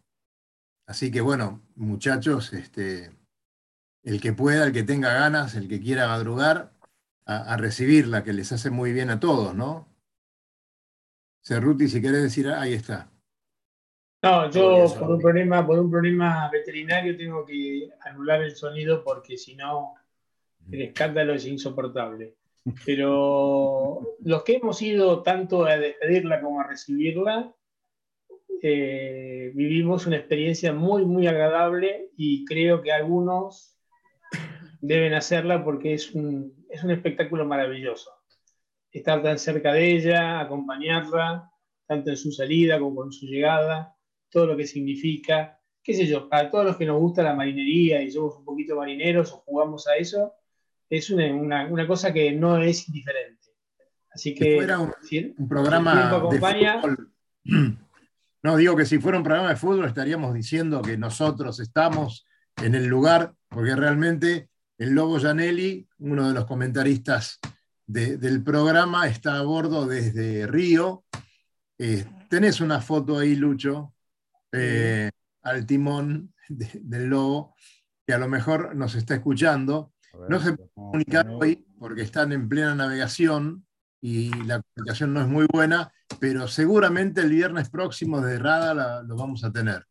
[0.85, 3.11] Así que bueno, muchachos, este,
[4.03, 6.73] el que pueda, el que tenga ganas, el que quiera madrugar,
[7.25, 9.87] a, recibirla, que les hace muy bien a todos, ¿no?
[11.41, 13.09] Cerruti, si querés decir, ahí está.
[14.21, 19.37] No, yo por un, problema, por un problema veterinario tengo que anular el sonido porque
[19.37, 19.95] si no
[20.69, 22.35] el escándalo es insoportable.
[22.85, 27.55] Pero los que hemos ido tanto a despedirla como a recibirla,
[28.61, 33.75] eh, vivimos una experiencia muy, muy agradable y creo que algunos
[34.81, 38.11] deben hacerla porque es un, es un espectáculo maravilloso.
[38.91, 41.49] Estar tan cerca de ella, acompañarla,
[41.87, 43.95] tanto en su salida como en su llegada,
[44.29, 48.01] todo lo que significa, qué sé yo, para todos los que nos gusta la marinería
[48.01, 50.33] y somos un poquito marineros o jugamos a eso,
[50.91, 53.47] es una, una, cosa que no es indiferente.
[54.13, 57.13] Así que, si fuera un, programa de fútbol,
[58.43, 62.27] no digo que si fuera un programa de fútbol estaríamos diciendo que nosotros estamos
[62.57, 67.39] en el lugar, porque realmente el Lobo Janelli, uno de los comentaristas
[67.87, 71.05] del programa, está a bordo desde Río.
[71.77, 73.93] Eh, tenés una foto ahí, Lucho,
[74.51, 75.09] eh,
[75.43, 77.55] al timón del Lobo,
[78.05, 79.93] que a lo mejor nos está escuchando.
[80.29, 83.65] No se puede comunicar hoy porque están en plena navegación
[84.01, 89.15] y la comunicación no es muy buena, pero seguramente el viernes próximo de Rada lo
[89.15, 89.85] vamos a tener.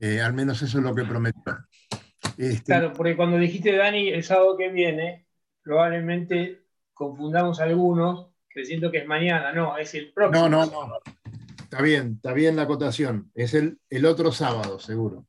[0.00, 1.42] Eh, al menos eso es lo que prometió.
[2.36, 5.26] Este, claro, porque cuando dijiste Dani el sábado que viene,
[5.62, 9.52] probablemente confundamos algunos creyendo que es mañana.
[9.52, 10.48] No, es el próximo.
[10.48, 10.98] No, no, no.
[11.62, 13.30] Está bien, está bien la acotación.
[13.34, 15.26] Es el, el otro sábado, seguro.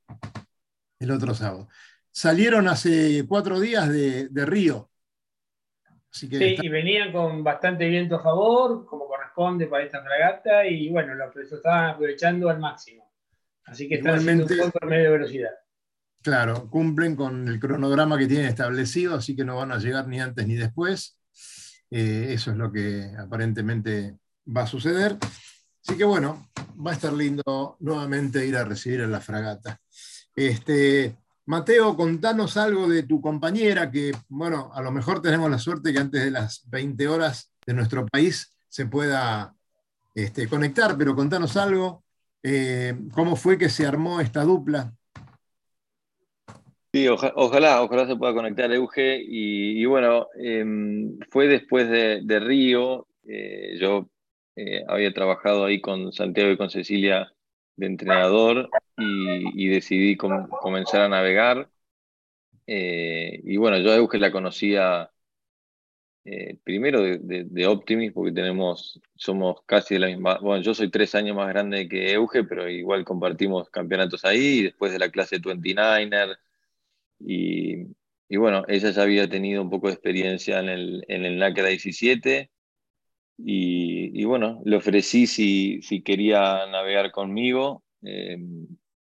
[1.00, 1.70] El otro sábado.
[2.16, 4.92] Salieron hace cuatro días de, Río.
[6.12, 11.16] sí, y venían con bastante viento a favor, como corresponde para esta fragata, y bueno,
[11.16, 13.12] lo, estaban aprovechando al máximo.
[13.66, 15.50] Así que están haciendo un medio de velocidad.
[16.22, 20.22] Claro, cumplen con el cronograma que tienen establecido, así que no van a llegar ni
[20.22, 21.20] antes ni después.
[21.90, 24.18] Eh, eso es lo que aparentemente
[24.56, 25.18] va a suceder.
[25.84, 26.52] Así que bueno,
[26.86, 29.82] va a estar lindo nuevamente ir a recibir a la fragata.
[30.36, 35.92] Este, Mateo, contanos algo de tu compañera, que bueno, a lo mejor tenemos la suerte
[35.92, 39.54] que antes de las 20 horas de nuestro país se pueda
[40.16, 42.04] este, conectar, pero contanos algo.
[42.42, 44.94] Eh, ¿Cómo fue que se armó esta dupla?
[46.94, 49.22] Sí, ojalá, ojalá se pueda conectar Euge.
[49.26, 53.08] Y, bueno, em, fue después de, Río.
[53.28, 54.08] Eh, yo
[54.56, 57.34] eh, había trabajado ahí con Santiago y con Cecilia
[57.76, 61.70] de entrenador y, decidí comenzar a navegar.
[62.68, 65.12] Eh, y bueno, yo a Euge la conocía
[66.26, 71.16] eh, primero de, Optimis, porque tenemos, somos casi de la misma, bueno, yo soy tres
[71.16, 76.38] años más grande que Euge, pero igual compartimos campeonatos ahí, después de la clase 29er,
[77.20, 77.88] y,
[78.30, 81.70] y bueno, ella ya había tenido un poco de experiencia en el, en el NACRA
[81.70, 82.52] 17,
[83.46, 88.38] y, y, bueno, le ofrecí si, si quería navegar conmigo, eh,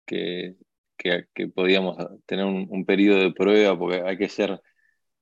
[0.05, 0.55] que,
[0.97, 4.59] que, que, podíamos tener un, un periodo de prueba, porque hay que ser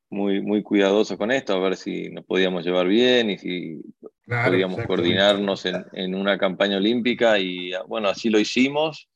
[0.10, 3.82] muy, muy cuidadosos con esto, a ver si nos podíamos llevar bien y si
[4.26, 7.38] podíamos coordinarnos en, en, una campaña olímpica.
[7.40, 9.10] Y bueno, así lo hicimos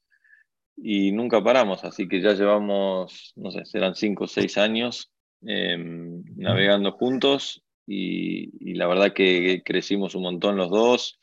[0.76, 6.24] y nunca paramos, así que ya llevamos, no sé, serán cinco o seis años em,
[6.36, 11.19] navegando juntos y, la verdad que crecimos un montón los dos.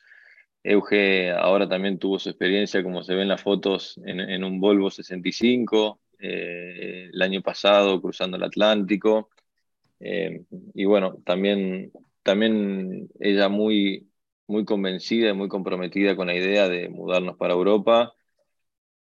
[0.64, 4.61] Euge ahora también tuvo su experiencia, como se ve en las fotos, en, en un
[4.61, 9.31] Volvo 65 eh, el año pasado cruzando el Atlántico.
[10.00, 14.09] Eh, y bueno, también, también ella muy,
[14.46, 18.14] muy convencida y muy comprometida con la idea de mudarnos para Europa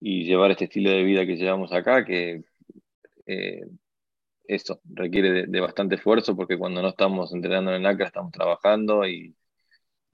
[0.00, 2.44] y llevar este estilo de vida que llevamos acá, que
[3.26, 3.66] eh,
[4.44, 9.06] esto requiere de, bastante esfuerzo porque cuando no estamos entrenando en el ACRA estamos trabajando,
[9.06, 9.34] y,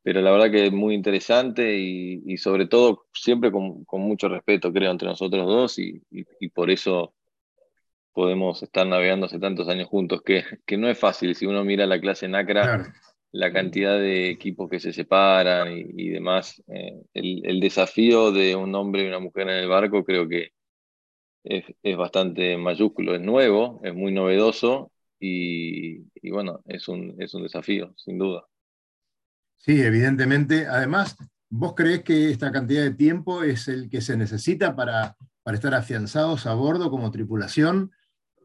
[0.02, 4.28] pero la verdad que es muy interesante y, y sobre todo siempre con, con, mucho
[4.28, 7.14] respeto creo entre nosotros dos y, y por eso
[8.18, 11.36] podemos estar navegando hace tantos años juntos, que, que no es fácil.
[11.36, 12.92] Si uno mira la clase NACRA,
[13.30, 18.74] la cantidad de equipos que se separan y, demás, eh, el, el, desafío de un
[18.74, 20.50] hombre y una mujer en el barco creo que
[21.44, 27.42] es, bastante mayúsculo, es nuevo, es muy novedoso y, y, bueno, es un, es un
[27.42, 28.44] desafío, sin duda.
[29.56, 30.66] Sí, evidentemente.
[30.66, 31.16] Además,
[31.48, 35.74] ¿vos crees que esta cantidad de tiempo es el que se necesita para, para estar
[35.74, 37.92] afianzados a bordo como tripulación?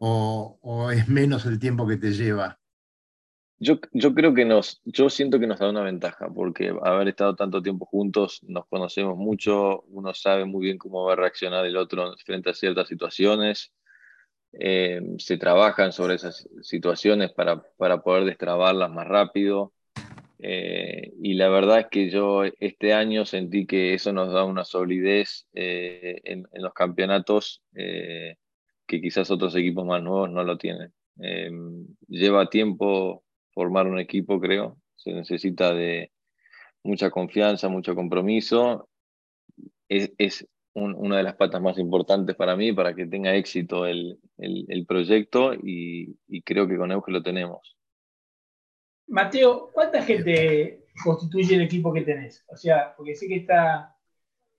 [0.05, 2.59] o, es menos el tiempo que te lleva?
[3.59, 7.35] Yo, yo, creo que nos, yo siento que nos da una ventaja, porque haber estado
[7.35, 11.77] tanto tiempo juntos, nos conocemos mucho, uno sabe muy bien cómo va a reaccionar el
[11.77, 13.71] otro frente a ciertas situaciones,
[14.53, 19.73] eh, se trabajan sobre esas situaciones para, para poder destrabarlas más rápido,
[20.39, 24.65] eh, y la verdad es que yo este año sentí que eso nos da una
[24.65, 30.93] solidez eh, en, en, los campeonatos que quizás otros equipos más nuevos no lo tienen.
[31.21, 31.51] Eh,
[32.07, 33.22] lleva tiempo
[33.53, 34.77] formar un equipo, creo.
[34.95, 36.11] Se necesita de
[36.83, 38.89] mucha confianza, mucho compromiso.
[39.87, 43.85] Es, es un, una de las patas más importantes para mí, para que tenga éxito
[43.85, 47.77] el, el, el proyecto y, y, creo que con Euge lo tenemos.
[49.07, 52.43] Mateo, ¿cuánta gente constituye el equipo que tenés?
[52.47, 53.95] O sea, porque sé que está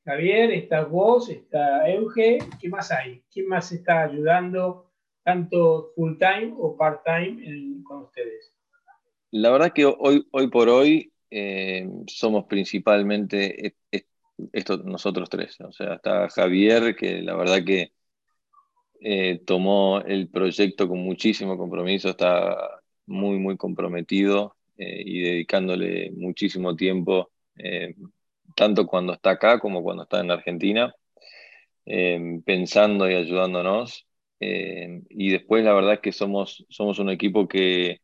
[0.05, 3.25] Javier, está vos, está Euge, ¿qué más hay?
[3.33, 4.93] ¿Quién más está ayudando
[5.25, 8.54] tanto full time o part time con ustedes?
[9.37, 13.75] La verdad que hoy, hoy por hoy eh, somos principalmente
[14.53, 15.61] esto, nosotros tres.
[15.61, 17.93] O sea, está Javier, que la verdad que
[19.01, 26.77] eh, tomó el proyecto con muchísimo compromiso, está muy, muy comprometido eh, y dedicándole muchísimo
[26.77, 27.33] tiempo
[28.55, 30.95] tanto cuando está acá como cuando está en Argentina,
[32.45, 34.07] pensando y ayudándonos.
[34.39, 38.01] Y después la verdad es que somos, somos un equipo que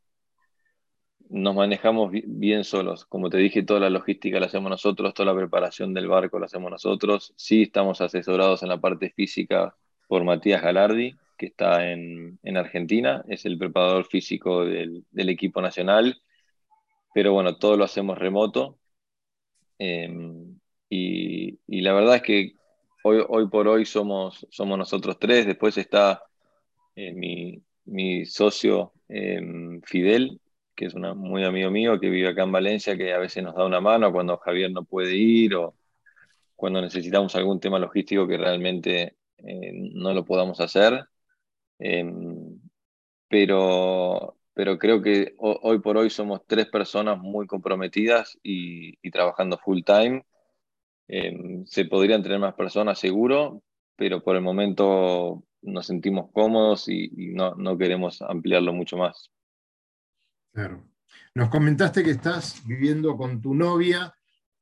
[1.30, 3.04] nos manejamos bien solos.
[3.06, 6.46] Como te dije, toda la logística la hacemos nosotros, toda la preparación del barco la
[6.46, 7.32] hacemos nosotros.
[7.36, 9.74] Sí estamos asesorados en la parte física
[10.08, 15.62] por Matías Galardi, que está en, en Argentina, es el preparador físico del, del equipo
[15.62, 16.20] nacional.
[17.14, 18.80] Pero bueno, todo lo hacemos remoto,
[19.80, 20.58] Em,
[20.90, 22.52] y, y, la verdad es que
[23.02, 25.46] hoy, hoy por hoy somos, somos nosotros tres.
[25.46, 26.22] Después está
[26.96, 29.40] eh, mi, mi, socio eh,
[29.84, 30.38] Fidel,
[30.80, 33.54] que es un muy amigo mío que vive acá en Valencia, que a veces nos
[33.54, 35.76] da una mano cuando Javier no puede ir o
[36.56, 41.04] cuando necesitamos algún tema logístico que realmente eh, no lo podamos hacer.
[41.78, 42.58] Em,
[43.28, 49.82] pero pero creo que hoy por hoy somos tres personas muy comprometidas y, trabajando full
[49.84, 50.24] time.
[51.08, 53.62] Eh, se podrían tener más personas, seguro,
[53.96, 59.30] pero por el momento nos sentimos cómodos y, y no, no, queremos ampliarlo mucho más.
[60.52, 60.84] Claro.
[61.34, 64.14] Nos comentaste que estás viviendo con tu novia.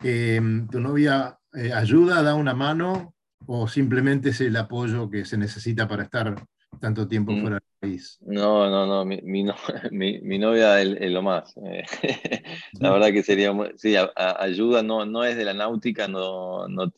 [0.02, 3.14] Eh, ¿Tu novia eh, ayuda, da una mano
[3.46, 6.34] o simplemente es el apoyo que se necesita para estar
[6.80, 7.40] tanto tiempo mm.
[7.40, 8.18] fuera del país.
[8.20, 9.44] No, no, no, mi, mi,
[9.90, 11.54] mi, mi novia es, es, lo más.
[11.56, 11.84] Eh,
[12.80, 16.68] la verdad que sería, sí, a, a, ayuda, no, no es de la náutica, no,
[16.68, 16.92] no,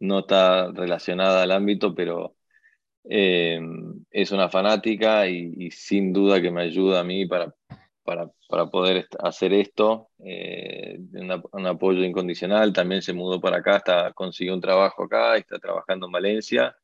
[0.00, 2.36] no está relacionada al ámbito, pero
[3.08, 3.60] eh,
[4.10, 7.54] es una fanática y, sin duda que me ayuda a mí para,
[8.06, 8.30] para,
[8.70, 10.08] poder hacer esto.
[10.24, 10.98] Eh,
[11.52, 12.72] un apoyo incondicional.
[12.72, 16.76] También se mudó para acá, está, consiguió un trabajo acá, está trabajando en Valencia.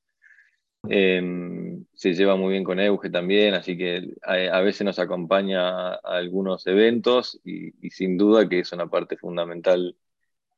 [0.88, 5.94] Em, se lleva muy bien con Euge también, así que a, veces nos acompaña a,
[6.02, 9.96] algunos eventos y, sin duda que es una parte fundamental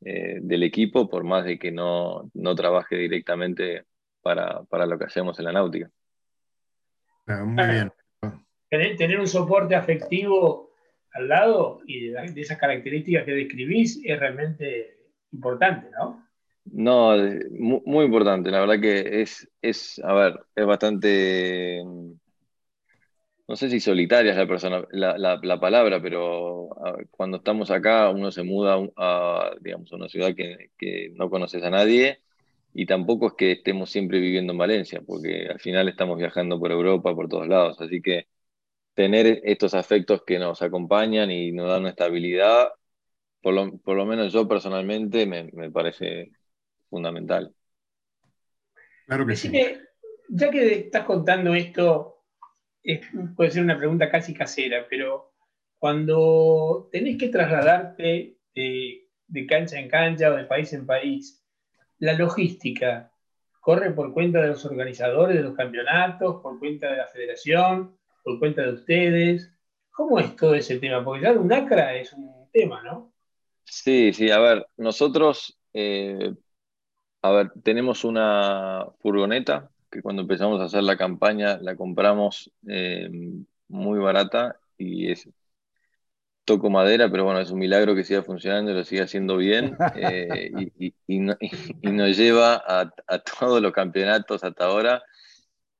[0.00, 3.84] eh, del equipo, por más de que no, no trabaje directamente
[4.22, 5.90] para, para, lo que hacemos en la náutica.
[7.26, 7.92] Ah, muy bien.
[8.96, 10.70] Tener, un soporte afectivo
[11.12, 14.96] al lado y de, de esas características que describís es realmente
[15.32, 16.24] importante, ¿no?
[16.66, 17.14] No,
[17.50, 21.82] muy, importante, la verdad que es, es, a ver, es bastante,
[23.46, 26.70] no sé si solitaria es la persona, la, palabra, pero
[27.10, 31.70] cuando estamos acá uno se muda a, digamos, una ciudad que, que, no conoces a
[31.70, 32.20] nadie
[32.72, 36.72] y tampoco es que estemos siempre viviendo en Valencia, porque al final estamos viajando por
[36.72, 38.26] Europa, por todos lados, así que
[38.94, 42.68] tener estos afectos que nos acompañan y nos dan una estabilidad,
[43.42, 46.32] por lo, por lo menos yo personalmente me, me parece
[46.88, 47.54] fundamental.
[49.06, 49.52] Claro que sí.
[50.28, 52.24] ya que estás contando esto,
[53.36, 55.34] puede ser una pregunta casi casera, pero
[55.78, 61.44] cuando tenés que trasladarte de, cancha en cancha o de país en país,
[61.98, 63.12] la logística
[63.60, 68.40] corre por cuenta de los organizadores de los campeonatos, por cuenta de la federación, por
[68.40, 69.52] cuenta de ustedes.
[69.92, 71.04] ¿Cómo es todo ese tema?
[71.04, 73.12] Porque ya un ACRA es un tema, ¿no?
[73.64, 76.34] Sí, sí, a ver, nosotros eh,
[77.24, 83.08] a ver, tenemos una furgoneta que cuando empezamos a hacer la campaña la compramos eh,
[83.68, 85.26] muy barata y es
[86.44, 89.74] toco madera, pero bueno, es un milagro que siga funcionando y lo siga haciendo bien
[89.96, 90.50] eh,
[91.06, 95.02] y, nos lleva a, todos los campeonatos hasta ahora.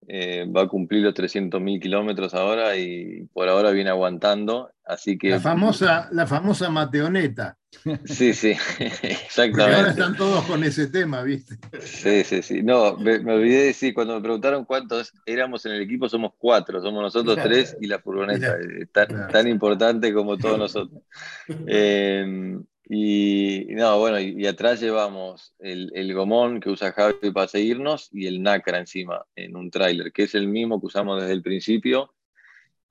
[0.09, 4.71] Eh, va a cumplir los 300.000 kilómetros ahora y por ahora viene aguantando.
[4.85, 5.31] Así que...
[5.31, 7.57] La famosa, la famosa Mateoneta.
[8.05, 9.77] Sí, sí, exactamente.
[9.77, 11.57] ahora están todos con ese tema, ¿viste?
[11.81, 12.63] Sí, sí, sí.
[12.63, 16.81] No, me, olvidé de decir, cuando me preguntaron cuántos éramos en el equipo, somos cuatro,
[16.81, 21.03] somos nosotros tres y la furgoneta, eh, tan, importante como todos nosotros.
[21.67, 28.27] Em, y no, bueno, y, atrás llevamos el, gomón que usa Javi para seguirnos y
[28.27, 32.15] el NACRA encima en un tráiler, que es el mismo que usamos desde el principio.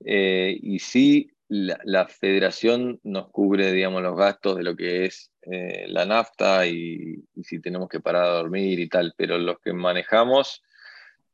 [0.04, 5.84] Eh, y sí, la, federación nos cubre, digamos, los gastos de lo que es eh,
[5.88, 10.62] la nafta y, si tenemos que parar a dormir y tal, pero los que manejamos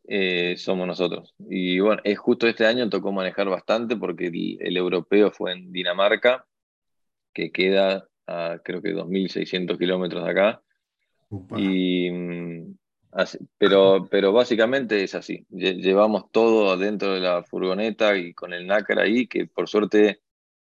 [0.09, 1.35] eh, somos nosotros.
[1.49, 4.27] Y bueno, es justo este año tocó manejar bastante porque
[4.61, 6.47] el, europeo fue en Dinamarca,
[7.33, 10.63] que queda a creo que 2.600 kilómetros de acá.
[11.57, 12.77] Y, mm,
[13.59, 15.47] pero, pero básicamente es así.
[15.51, 20.21] Llevamos todo dentro de la furgoneta y con el nácar ahí, que por suerte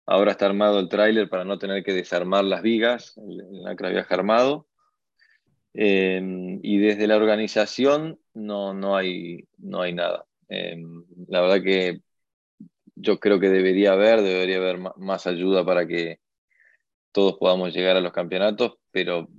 [0.05, 3.17] ahora está armado el tráiler para no tener que desarmar las vigas.
[3.17, 4.67] El, nácar viaja armado.
[5.73, 10.25] Em, y desde la organización no, no, hay, no hay nada.
[10.47, 12.01] Em, la verdad que
[12.95, 16.19] yo creo que debería haber, debería haber más ayuda para que
[17.15, 19.29] todos podamos llegar a los campeonatos, pero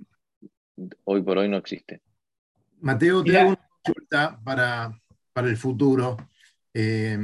[1.05, 2.01] hoy por hoy no existe.
[2.81, 4.99] Mateo, te hago una consulta para,
[5.35, 6.17] el futuro.
[6.73, 7.19] Eh,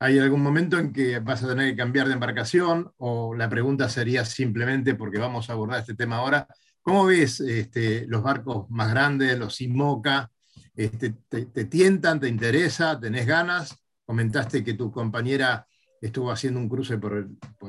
[0.00, 2.92] ¿Hay algún momento en que vas a tener que cambiar de embarcación?
[2.96, 6.48] O la pregunta sería simplemente, porque vamos a abordar este tema ahora,
[6.82, 10.28] ¿cómo ves este, los barcos más grandes, los IMOCA?
[10.74, 13.78] Este, te, tientan, te interesa, tenés ganas?
[14.04, 15.68] Comentaste que tu compañera
[16.06, 17.14] estuvo haciendo un cruce por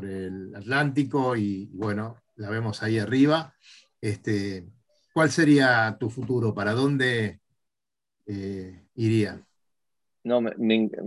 [0.03, 3.53] el, Atlántico y, bueno, la vemos ahí arriba.
[4.01, 4.67] Este,
[5.13, 6.53] ¿Cuál sería tu futuro?
[6.53, 7.39] ¿Para dónde
[8.25, 9.45] eh, irían?
[10.25, 10.53] No, me,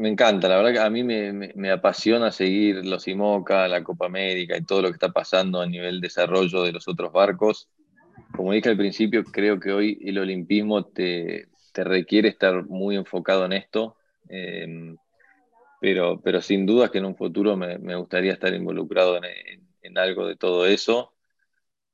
[0.08, 4.64] encanta, la verdad que a mí me, apasiona seguir los IMOCA, la Copa América y
[4.64, 7.68] todo lo que está pasando a nivel desarrollo de los otros barcos.
[8.34, 13.52] Como dije al principio, creo que hoy el olimpismo te, requiere estar muy enfocado en
[13.52, 13.96] esto,
[14.28, 14.96] em,
[15.80, 19.20] pero, pero sin duda que en un futuro me, gustaría estar involucrado
[19.82, 21.14] en algo de todo eso.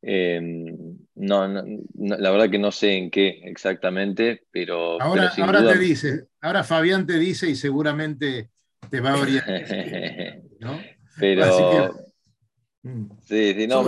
[0.06, 5.00] Em, no, la verdad que no sé en qué exactamente, pero.
[5.00, 8.50] Ahora, ahora te dice, ahora Fabián te dice y seguramente
[8.90, 9.64] te va a orientar.
[10.60, 10.78] ¿no?
[11.18, 11.94] Pero.
[12.82, 13.06] Mm.
[13.22, 13.82] Sí, sí, no,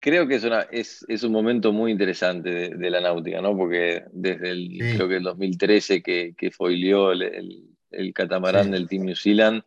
[0.00, 3.54] creo, que es, una, es, es, un momento muy interesante de, la náutica, ¿no?
[3.54, 7.75] Porque desde el, creo que el 2013 que, que foileó el, el,
[8.14, 9.62] catamarán del Team New Zealand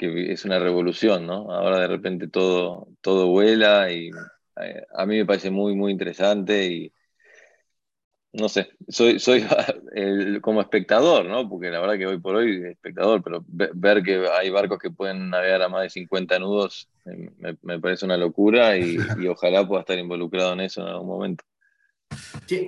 [0.00, 1.52] que es una revolución, ¿no?
[1.52, 4.10] Ahora de repente todo, todo vuela y
[4.62, 6.92] eh, a mí me parece muy, muy interesante y,
[8.32, 9.44] no sé, soy, soy
[10.40, 11.46] como espectador, ¿no?
[11.50, 15.28] Porque la verdad que hoy por hoy espectador, pero ver que hay barcos que pueden
[15.28, 18.96] navegar a más de 50 nudos eh, me, parece una locura y,
[19.28, 21.44] ojalá pueda estar involucrado en eso en algún momento.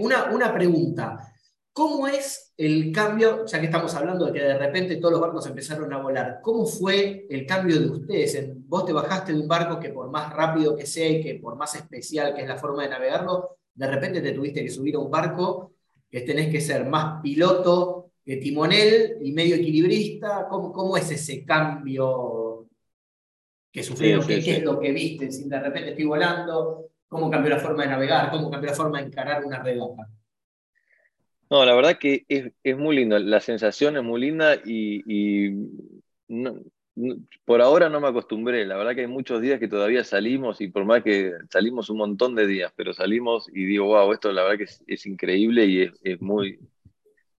[0.00, 1.32] una, una pregunta.
[1.72, 5.46] ¿Cómo es el cambio, ya que estamos hablando de que de repente todos los barcos
[5.46, 8.52] empezaron a volar, ¿cómo fue el cambio de ustedes?
[8.68, 11.56] Vos te bajaste de un barco que por más rápido que sea y que por
[11.56, 14.98] más especial que es la forma de navegarlo, de repente te tuviste que subir a
[14.98, 15.72] un barco
[16.10, 20.46] que tenés que ser más piloto que timonel y medio equilibrista.
[20.50, 22.68] ¿Cómo, es ese cambio
[23.72, 24.26] que sufrieron?
[24.26, 25.32] ¿Qué, es lo que viste?
[25.32, 28.30] Si de repente estoy volando, ¿cómo cambió la forma de navegar?
[28.30, 30.06] ¿Cómo cambió la forma de encarar una regata?
[31.52, 35.52] No, la verdad que es, muy lindo, la sensación es muy linda y,
[37.44, 40.68] por ahora no me acostumbré, la verdad que hay muchos días que todavía salimos y
[40.68, 44.44] por más que salimos un montón de días, pero salimos y digo, wow, esto la
[44.44, 46.58] verdad que es, increíble y es, muy,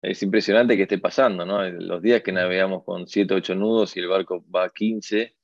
[0.03, 1.67] es impresionante que esté pasando, ¿no?
[1.71, 5.35] Los días que navegamos con 7, 8 nudos y el barco va a 15,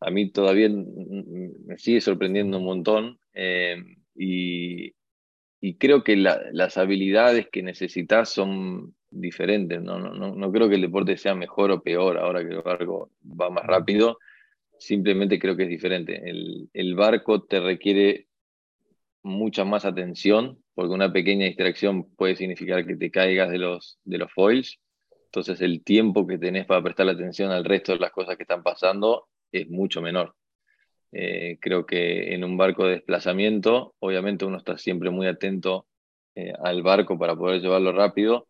[0.00, 3.82] a mí todavía me sigue sorprendiendo un montón eh,
[4.14, 4.92] y,
[5.66, 9.80] y creo que las habilidades que necesitas son diferentes.
[9.80, 9.98] ¿no?
[9.98, 13.48] No, no, creo que el deporte sea mejor o peor ahora que el barco va
[13.48, 14.18] más rápido.
[14.78, 16.20] Simplemente creo que es diferente.
[16.28, 18.26] El, el barco te requiere
[19.22, 24.18] mucha más atención, porque una pequeña distracción puede significar que te caigas de los, de
[24.18, 24.78] los foils.
[25.24, 28.62] Entonces el tiempo que tenés para prestar atención al resto de las cosas que están
[28.62, 30.34] pasando es mucho menor.
[31.16, 35.86] Eh, creo que en un barco de desplazamiento, obviamente uno está siempre muy atento
[36.34, 38.48] eh, al barco para poder llevarlo rápido,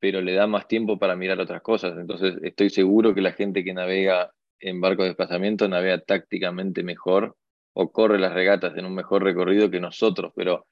[0.00, 1.96] pero le da más tiempo para mirar otras cosas.
[1.96, 7.36] Entonces estoy seguro que la gente que navega en barco de desplazamiento navega tácticamente mejor
[7.74, 10.66] o corre las regatas en un mejor recorrido que nosotros, pero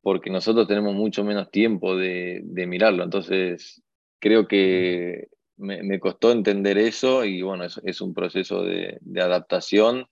[0.00, 3.04] porque nosotros tenemos mucho menos tiempo de, mirarlo.
[3.04, 3.82] Entonces
[4.18, 5.28] creo que
[5.58, 10.06] me, costó entender eso y bueno, es, es un proceso de adaptación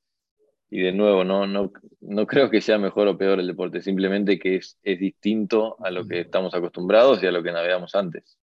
[0.70, 4.38] y de nuevo, no, no, no creo que sea mejor o peor el deporte, simplemente
[4.38, 8.38] que es, es distinto a lo que estamos acostumbrados y a lo que navegamos antes.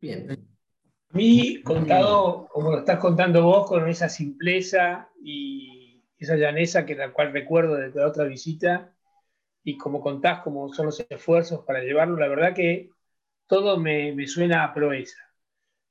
[0.00, 0.30] Bien.
[1.10, 6.94] A mí, contado como lo estás contando vos, con esa simpleza y esa llaneza que
[6.94, 8.92] la cual recuerdo de la otra visita,
[9.64, 12.90] y como contás cómo son los esfuerzos para llevarlo, la verdad que
[13.46, 15.27] todo me, me suena a proeza.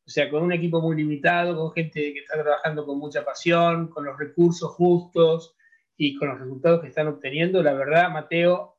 [0.08, 3.90] O sea, con un equipo muy limitado, con gente que está trabajando con mucha pasión,
[3.90, 5.54] con los recursos justos
[5.98, 8.78] y con los resultados que están obteniendo, la verdad, Mateo,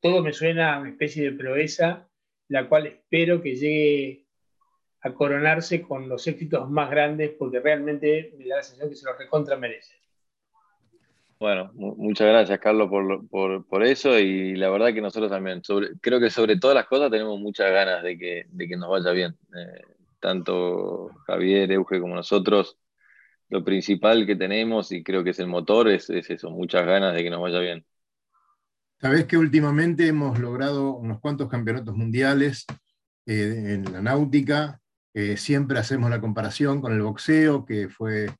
[0.00, 2.08] todo me suena a una especie de proeza,
[2.48, 4.24] la cual espero que llegue
[5.02, 9.04] a coronarse con los éxitos más grandes, porque realmente me da la sensación que se
[9.04, 9.96] los recontra merece.
[11.38, 14.18] Bueno, muchas gracias, Carlos, por, por, eso.
[14.18, 15.60] Y la verdad que nosotros también,
[16.00, 19.10] creo que sobre todas las cosas tenemos muchas ganas de que, de que nos vaya
[19.10, 19.36] bien.
[19.54, 19.82] Eh,
[20.24, 22.78] tanto Javier, Euge como nosotros,
[23.50, 27.22] lo principal que tenemos y creo que es el motor es, eso, muchas ganas de
[27.22, 27.84] que nos vaya bien.
[29.02, 32.64] Sabés que últimamente hemos logrado unos cuantos campeonatos mundiales
[33.26, 34.80] eh, en la náutica.
[35.12, 38.30] Eh, siempre hacemos la comparación con el boxeo, que fue,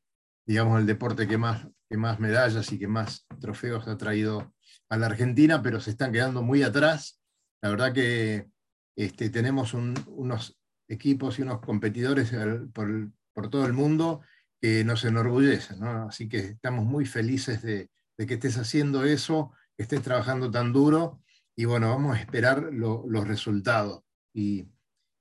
[0.46, 4.54] digamos, el deporte que más, que más medallas y que más trofeos ha traído
[4.88, 7.20] a la Argentina, pero se están quedando muy atrás.
[7.60, 8.46] La verdad que
[8.96, 10.56] este, tenemos unos
[10.88, 12.32] equipos y unos competidores
[12.72, 14.22] por, todo el mundo
[14.60, 15.82] que nos enorgullecen.
[15.82, 21.20] Así que estamos muy felices de, que estés haciendo eso, que estés trabajando tan duro
[21.56, 24.68] y bueno, vamos a esperar los resultados y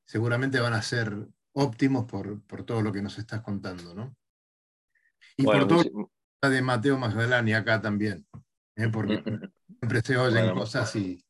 [0.05, 3.93] seguramente van a ser óptimos por, todo lo que nos estás contando.
[3.93, 4.15] ¿no?
[5.37, 5.83] Y por todo
[6.41, 8.27] lo de Mateo Magdalani acá también,
[8.75, 8.89] ¿eh?
[8.89, 9.23] porque
[9.79, 11.23] siempre se oyen cosas y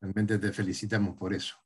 [0.00, 1.56] realmente te felicitamos por eso.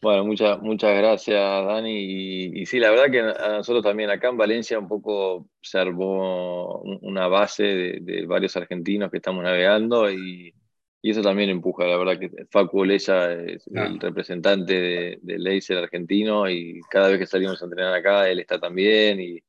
[0.00, 2.52] Bueno, muchas, muchas gracias, Dani.
[2.60, 6.80] Y, sí, la verdad que a nosotros también acá en Valencia un poco se armó
[7.02, 10.54] una base de, varios argentinos que estamos navegando y,
[11.02, 11.86] eso también empuja.
[11.86, 17.18] La verdad que Facu Oleya es el representante de, de Laser argentino y cada vez
[17.18, 19.40] que salimos a entrenar acá, él está también y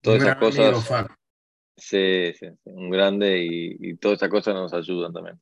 [0.00, 0.88] todas esas cosas.
[1.76, 5.40] sí, sí, un grande y, y todas esas cosas nos ayudan también.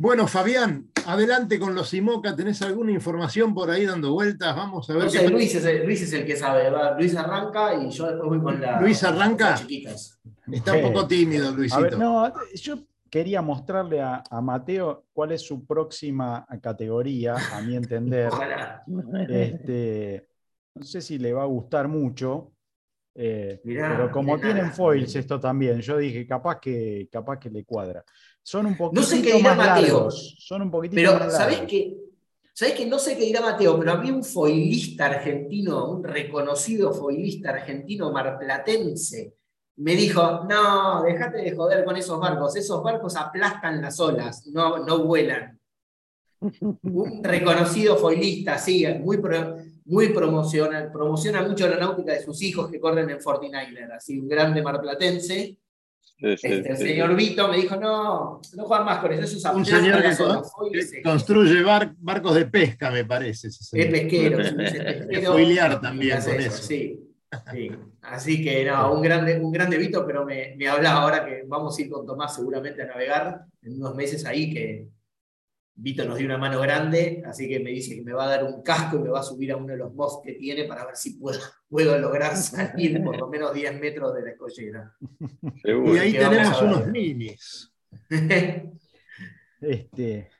[0.00, 2.36] Bueno, Fabián, adelante con los IMOCA.
[2.36, 4.54] ¿Tenés alguna información por ahí dando vueltas?
[4.54, 5.02] Vamos a ver.
[5.02, 6.70] No Luis, es el, Luis, es el, que sabe.
[6.96, 8.80] Luis arranca y yo después voy con la.
[8.80, 9.60] Luis arranca.
[10.52, 11.98] Está un poco tímido, Luisito.
[11.98, 12.78] no, yo
[13.10, 18.30] quería mostrarle a, Mateo cuál es su próxima categoría, a mi entender.
[19.28, 20.28] este,
[20.74, 22.52] no sé si le va a gustar mucho.
[23.20, 28.04] Eh, pero como tienen foils esto también, yo dije, capaz que, capaz que le cuadra.
[28.40, 30.36] Son un poquito no sé qué dirá más Mateo, largos.
[30.38, 31.96] Son un poquitito pero, más ¿sabés qué?
[32.52, 33.76] ¿Sabés que no sé qué dirá Mateo?
[33.76, 39.34] Pero había un foilista argentino, un reconocido foilista argentino marplatense.
[39.78, 42.54] Me dijo, no, déjate de joder con esos barcos.
[42.54, 45.58] Esos barcos aplastan las olas, no, no vuelan.
[46.40, 49.18] Un reconocido foilista, sí, muy,
[49.88, 54.28] muy promociona, promociona mucho la náutica de sus hijos que corren en 49er, así un
[54.28, 55.56] grande marplatense.
[56.20, 60.02] Este, el señor Vito me dijo, no, no juegan más con eso, es Un señor
[60.02, 63.48] que, construye barcos de pesca, me parece.
[63.48, 64.40] Es pesquero.
[64.40, 66.62] es también con eso.
[66.62, 67.08] Sí,
[68.02, 71.78] Así que no, un grande, un grande Vito, pero me, me habla ahora que vamos
[71.78, 74.88] a ir con Tomás seguramente a navegar en unos meses ahí, que
[75.80, 78.42] Vito nos dio una mano grande, así que me dice que me va a dar
[78.42, 80.84] un casco y me va a subir a uno de los mods que tiene para
[80.84, 81.38] ver si puedo,
[81.70, 84.96] puedo lograr salir por lo menos 10 metros de la escollera.
[85.64, 87.72] Y ahí tenemos unos minis.
[89.60, 90.30] este,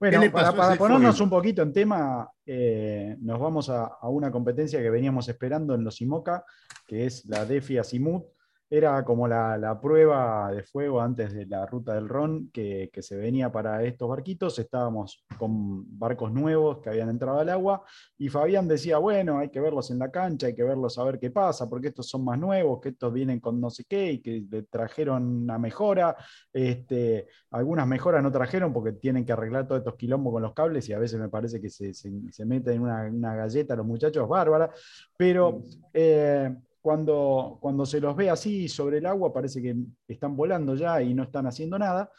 [0.00, 4.88] bueno, para, ponernos un poquito en tema, eh, nos vamos a, a, una competencia que
[4.88, 6.46] veníamos esperando en los IMOCA,
[6.86, 8.24] que es la DEFI Asimut,
[8.70, 13.50] era como la, prueba de fuego antes de la ruta del Ron que, se venía
[13.50, 14.58] para estos barquitos.
[14.58, 17.84] Estábamos con barcos nuevos que habían entrado al agua
[18.18, 21.18] y Fabián decía, bueno, hay que verlos en la cancha, hay que verlos a ver
[21.18, 24.20] qué pasa, porque estos son más nuevos, que estos vienen con no sé qué y
[24.20, 26.16] que le trajeron una mejora.
[26.52, 30.88] Este, algunas mejoras no trajeron porque tienen que arreglar todos estos quilombos con los cables
[30.88, 34.70] y a veces me parece que se, meten en una, galleta los muchachos, bárbara.
[35.16, 35.62] Pero...
[35.94, 39.76] Eh, cuando, cuando se los ve así sobre el agua parece que
[40.06, 42.10] están volando ya y no están haciendo nada,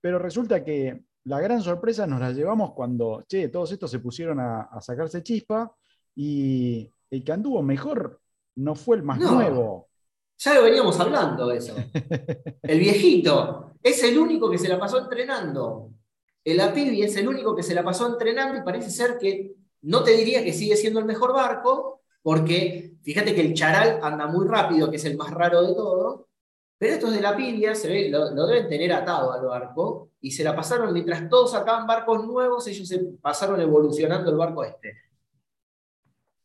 [0.00, 4.40] pero resulta que la gran sorpresa nos la llevamos cuando, che, todos estos se pusieron
[4.40, 5.74] a, sacarse chispa
[6.14, 8.20] y el que anduvo mejor
[8.56, 9.88] no fue el más nuevo.
[10.38, 11.74] Ya lo veníamos hablando eso.
[12.62, 15.90] El viejito es el único que se la pasó entrenando.
[16.44, 20.02] El Apibi es el único que se la pasó entrenando y parece ser que no
[20.02, 24.48] te diría que sigue siendo el mejor barco, porque fíjate que el charal anda muy
[24.48, 26.26] rápido, que es el más raro de todo,
[26.78, 30.42] pero estos de la pibia se ve, lo, deben tener atado al barco y se
[30.42, 34.96] la pasaron, mientras todos sacaban barcos nuevos, ellos se pasaron evolucionando el barco este.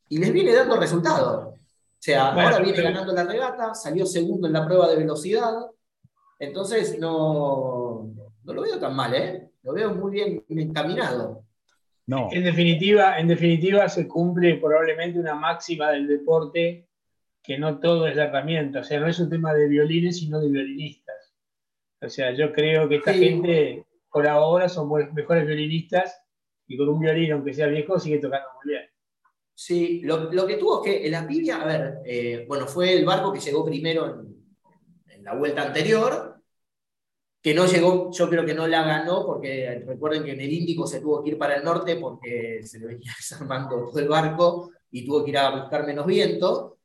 [0.10, 1.54] Y les viene dando resultado.
[1.54, 5.66] O sea, ahora viene ganando la regata, salió segundo en la prueba de velocidad,
[6.40, 8.12] entonces no,
[8.44, 9.50] no lo veo tan mal, ¿eh?
[9.64, 11.46] Lo veo muy bien encaminado.
[12.32, 16.88] En, definitiva, en definitiva, se cumple probablemente una máxima del deporte
[17.44, 18.80] que no todo es la herramienta.
[18.80, 21.34] O sea, no es un tema de violines, sino de violinistas.
[22.02, 26.20] O sea, yo creo que esta gente por ahora son mejores violinistas
[26.68, 28.86] y con un violín, aunque sea viejo, sigue tocando muy bien.
[29.54, 33.06] Sí, lo, que tuvo es que en la Pibia, a ver, eh, bueno, fue el
[33.06, 34.22] barco que llegó primero
[35.08, 36.39] en la vuelta anterior,
[37.50, 40.86] que no llegó, yo creo que no la ganó, porque recuerden que en el Índico
[40.86, 44.70] se tuvo que ir para el norte porque se le venía desarmando todo el barco
[44.92, 46.78] y tuvo que ir a buscar menos viento,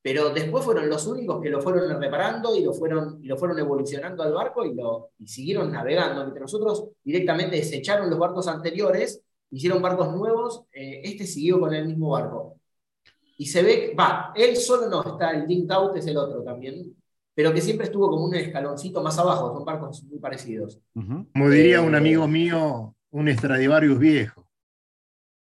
[0.00, 3.58] pero después fueron los únicos que lo fueron reparando y lo fueron, y lo fueron
[3.58, 6.22] evolucionando al barco y, lo, y siguieron navegando.
[6.22, 11.86] Mientras nosotros directamente desecharon los barcos anteriores, hicieron barcos nuevos, eh, este siguió con el
[11.86, 12.58] mismo barco.
[13.36, 16.96] Y se ve, va, él solo no, está el Ding Out, es el otro también,
[17.34, 20.80] pero que siempre estuvo como un escaloncito más abajo, son barcos muy parecidos.
[20.94, 24.48] Como diría un eh, amigo mío, un Stradivarius viejo.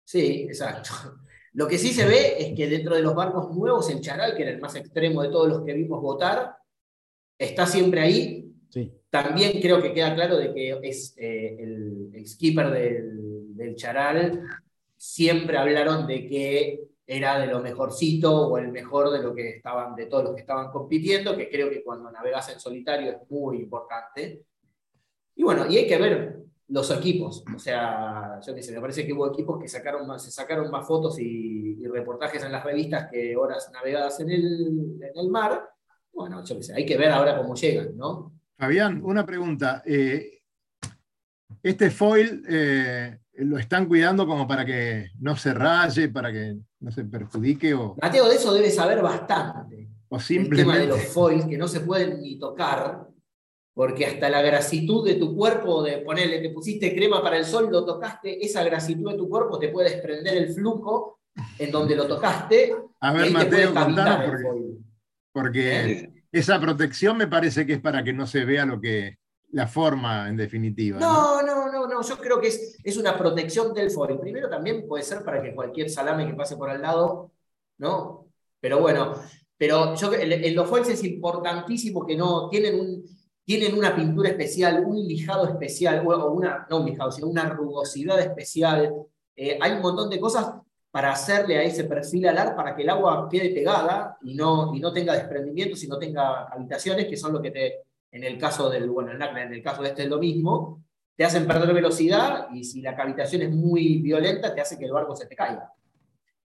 [0.06, 0.92] Sí, exacto.
[1.54, 4.44] Lo que sí se ve es que dentro de los barcos nuevos, el Charal, que
[4.44, 6.56] era el más extremo de todos los que vimos votar,
[7.38, 8.48] está siempre ahí.
[9.10, 14.44] También creo que queda claro de que es eh, el, skipper del, del Charal.
[14.96, 19.96] Siempre hablaron de que era de lo mejorcito o el mejor de lo que estaban,
[19.96, 23.58] de todos los que estaban compitiendo, que creo que cuando navegas en solitario es muy
[23.58, 24.46] importante.
[25.36, 26.40] Y bueno, y hay que ver
[26.70, 27.44] los equipos.
[27.54, 30.72] O sea, yo qué sé, me parece que hubo equipos que sacaron más, se sacaron
[30.72, 35.70] más fotos y, reportajes en las revistas que horas navegadas en el, en el mar.
[36.14, 38.32] Bueno, yo qué sé, hay que ver ahora cómo llegan, ¿no?
[38.58, 39.84] Fabián, una pregunta.
[39.86, 40.44] Eh,
[41.62, 46.92] este foil eh, lo están cuidando como para que no se raye, para que no
[46.92, 47.74] se perjudique.
[47.74, 47.96] O...
[48.02, 49.90] Mateo, de eso debe saber bastante.
[50.10, 50.62] O simplemente.
[50.62, 53.08] El tema de los foils que no se pueden ni tocar,
[53.74, 57.70] porque hasta la grasitud de tu cuerpo, de ponerle, te pusiste crema para el sol,
[57.72, 61.20] lo tocaste, esa grasitud de tu cuerpo te puede desprender el flujo
[61.58, 62.76] en donde lo tocaste.
[63.00, 64.60] A ver, Mateo, contanos porque,
[65.32, 66.14] porque ¿Eh?
[66.32, 69.18] esa protección me parece que es para que no se vea lo que
[69.52, 71.00] la forma, en definitiva.
[71.00, 71.61] No, no,
[72.02, 74.20] yo creo que es, es una protección del foil.
[74.20, 77.32] Primero también puede ser para que cualquier salame que pase por al lado,
[77.78, 78.28] ¿no?
[78.60, 79.16] Pero bueno,
[79.62, 83.06] Pero yo, en los foils es importantísimo que no tienen, un,
[83.46, 88.20] tienen una pintura especial, un lijado especial, o una, no un lijado, sino una rugosidad
[88.20, 88.92] especial.
[89.36, 90.56] Eh, hay un montón de cosas
[90.90, 94.80] para hacerle a ese perfil alar para que el agua quede pegada y no, y
[94.80, 97.76] no tenga desprendimientos y no tenga habitaciones, que son lo que te,
[98.12, 100.84] en el caso del, bueno, en el caso de este es lo mismo,
[101.22, 104.92] te hacen perder velocidad y si la cavitación es muy violenta, te hace que el
[104.92, 105.72] barco se te caiga.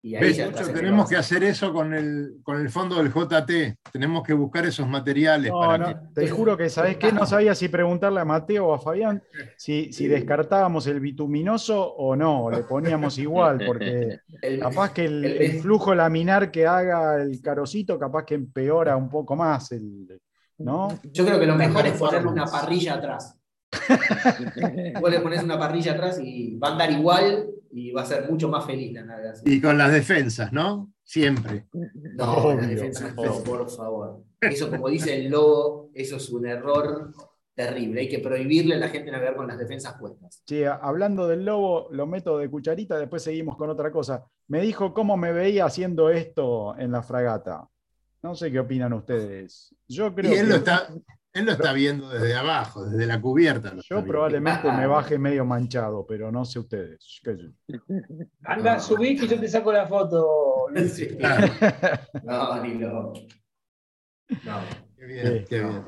[0.01, 0.35] Y ahí
[0.73, 3.77] tenemos que hacer eso con el, con el fondo del JT.
[3.93, 5.53] Tenemos que buscar esos materiales.
[5.53, 7.13] para Te juro que, ¿sabes qué?
[7.13, 9.23] No sabía si preguntarle a Mateo o a Fabián
[9.59, 14.21] si, si descartábamos el bituminoso o no, le poníamos igual, porque
[14.63, 19.73] capaz que el, flujo laminar que haga el carocito, capaz que empeora un poco más
[19.73, 20.19] el.
[20.57, 20.89] ¿no?
[21.13, 23.39] Yo creo que lo mejor es ponerle una parrilla atrás.
[25.01, 28.31] Vos le pones una parrilla atrás y va a andar igual y va a ser
[28.31, 29.53] mucho más feliz la navegación.
[29.53, 30.93] Y con las defensas, ¿no?
[31.03, 31.67] Siempre.
[31.73, 34.23] No, las defensas no, por favor.
[34.41, 37.13] Eso, como dice el logo, eso es un error
[37.55, 38.01] terrible.
[38.03, 40.43] Hay que prohibirle a la gente navegar con las defensas puestas.
[40.47, 44.25] Sí, hablando del lobo, lo meto de cucharita, después seguimos con otra cosa.
[44.49, 47.69] Me dijo cómo me veía haciendo esto en la fragata.
[48.23, 49.75] No sé qué opinan ustedes.
[49.87, 50.89] Yo creo y él Lo está,
[51.35, 53.75] él lo está viendo desde abajo, desde la cubierta.
[53.91, 57.21] Yo probablemente me baje medio manchado, pero no sé ustedes.
[58.45, 60.69] Anda, subí que yo te saco la foto.
[62.23, 63.13] no, ni lo.
[64.45, 64.61] No.
[64.97, 65.85] Qué bien, qué bien.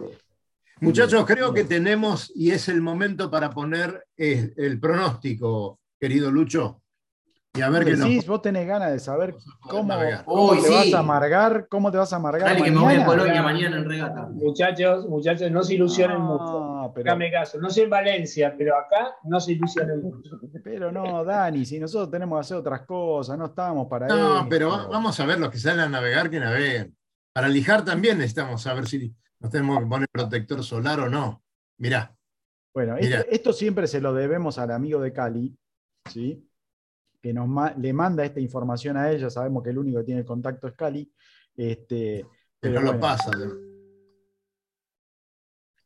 [0.81, 6.83] Muchachos, creo que tenemos, y es el momento para poner eh, el pronóstico, querido Lucho.
[7.57, 8.07] Y a ver qué no.
[8.27, 9.97] vos tenés ganas de saber cómo,
[10.61, 12.49] te vas a amargar, cómo te vas a amargar.
[12.49, 14.29] Dale, que me voy a Polonia mañana en regata.
[14.33, 16.93] Muchachos, muchachos, no se ilusionen mucho.
[16.95, 17.17] Pero...
[17.33, 17.59] caso.
[17.59, 20.39] No sé en Valencia, pero acá no se ilusionen mucho.
[20.63, 24.17] Pero no, Dani, si nosotros tenemos que hacer otras cosas, no estamos para eso.
[24.17, 26.97] No, pero vamos a ver los que salen a navegar que naveguen.
[27.33, 31.43] Para lijar también necesitamos saber si nos tenemos que poner protector solar o no.
[31.79, 32.17] Mirá.
[32.75, 35.57] Bueno, esto siempre se lo debemos al amigo de Cali,
[36.11, 36.47] ¿sí?
[37.27, 40.27] Que nos le manda esta información a ella, sabemos que el único que tiene el
[40.27, 41.13] contacto es Cali.
[41.57, 42.25] Este,
[42.61, 43.33] pero no lo pasa.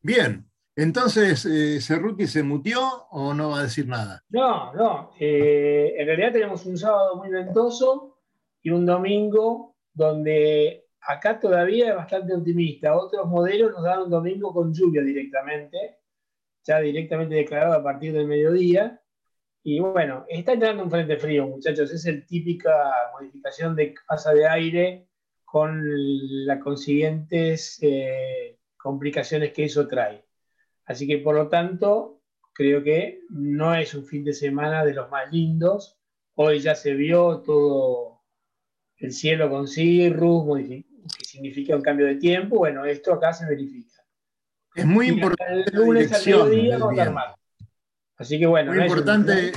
[0.02, 4.22] Bien, entonces, eh, ¿Cerruti se mutió o no va a decir nada?
[4.28, 5.12] No, no.
[5.18, 8.18] Eh, en realidad tenemos un sábado muy ventoso
[8.60, 12.94] y un domingo donde acá todavía es bastante optimista.
[12.98, 16.00] Otros modelos nos dan un domingo con lluvia directamente,
[16.64, 18.99] ya directamente declarado a partir del mediodía.
[19.62, 21.92] Y bueno, está entrando un frente frío, muchachos.
[21.92, 22.72] Es el típica
[23.12, 25.08] modificación de masa de aire
[25.44, 25.82] con
[26.46, 30.24] las consiguientes eh, complicaciones que eso trae.
[30.86, 35.10] Así que por lo tanto, creo que no es un fin de semana de los
[35.10, 35.98] más lindos.
[36.34, 38.22] Hoy ya se vio todo
[38.96, 42.58] el cielo con cirrus, que significa un cambio de tiempo.
[42.58, 44.02] Bueno, esto acá se verifica.
[44.74, 45.70] Es muy importante.
[45.70, 47.34] El lunes al mediodía va a estar mal.
[48.20, 48.74] Así que bueno.
[48.74, 49.52] Muy importante,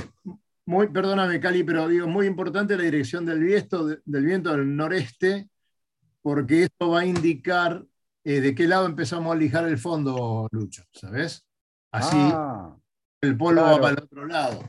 [0.64, 5.50] muy, perdóname Cali, pero digo, muy importante la dirección del viento, del viento del noreste,
[6.22, 7.84] porque esto va a indicar
[8.24, 11.46] eh, de qué lado empezamos a lijar el fondo, Lucho, ¿sabes?
[11.90, 12.74] Así ah,
[13.20, 14.60] el polvo va para el otro lado.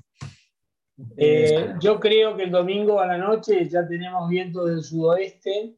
[1.16, 5.78] Eh, yo creo que el domingo a la noche ya tenemos viento del sudoeste.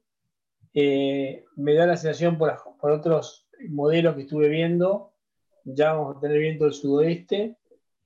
[0.74, 5.14] Eh, me da la sensación por, por otros modelos que estuve viendo,
[5.64, 7.58] ya vamos a tener viento del sudoeste.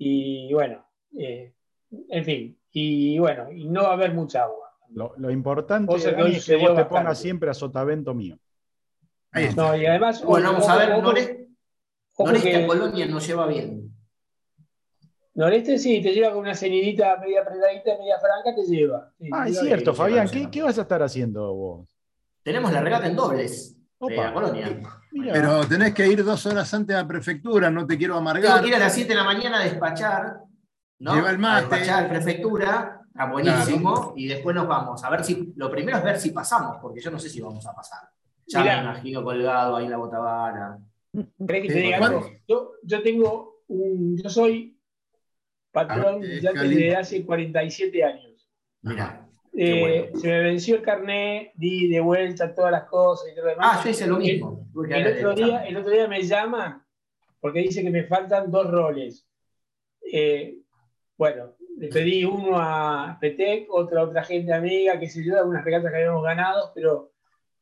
[0.03, 0.83] Y bueno,
[1.15, 1.53] eh,
[2.09, 4.71] en fin, y bueno, y no va a haber mucha agua.
[4.89, 6.03] Lo, importante es
[6.43, 8.35] que vos te pongas siempre a sotavento mío.
[9.55, 10.23] No, y además.
[10.23, 11.49] Bueno, vamos a ver, noreste,
[12.17, 13.95] noreste Colonia nos lleva bien.
[15.35, 19.13] Noreste sí, te lleva con una cenidita media apretadita, media franca, te lleva.
[19.31, 21.95] ah, es cierto, Fabián, ¿qué, ¿qué, vas a estar haciendo vos?
[22.41, 23.77] Tenemos la regata en dobles.
[23.99, 24.33] Opa.
[24.33, 24.81] Colonia.
[25.11, 28.53] Pero tenés que ir dos horas antes a la prefectura, no te quiero amargar.
[28.53, 30.39] Tengo que ir a las 7 de la mañana a despachar.
[30.99, 31.15] ¿no?
[31.15, 31.61] Lleva el mate.
[31.61, 34.13] despachar a la prefectura, está buenísimo.
[34.15, 35.03] Y después nos vamos.
[35.03, 35.53] A ver si.
[35.55, 38.09] Lo primero es ver si pasamos, porque yo no sé si vamos a pasar.
[38.47, 40.77] Ya me imagino colgado ahí en la botavara.
[41.45, 42.29] ¿Crees que te diga algo?
[42.47, 44.17] Yo, yo tengo un.
[44.17, 44.77] Yo soy
[45.71, 48.49] patrón ah, ya desde hace 47 años.
[48.81, 49.20] Mira.
[49.53, 53.51] Eh, se me venció el carnet, di de vuelta todas las cosas y todo lo
[53.51, 53.77] demás.
[53.79, 54.67] Ah, yo hice lo mismo.
[54.89, 56.85] El, otro día, el otro día me llama
[57.41, 59.27] porque dice que me faltan dos roles.
[60.11, 60.59] Eh,
[61.17, 65.65] bueno, le pedí uno a Petec, otra a otra gente amiga, que se dio algunas
[65.65, 67.11] regatas que habíamos ganado, pero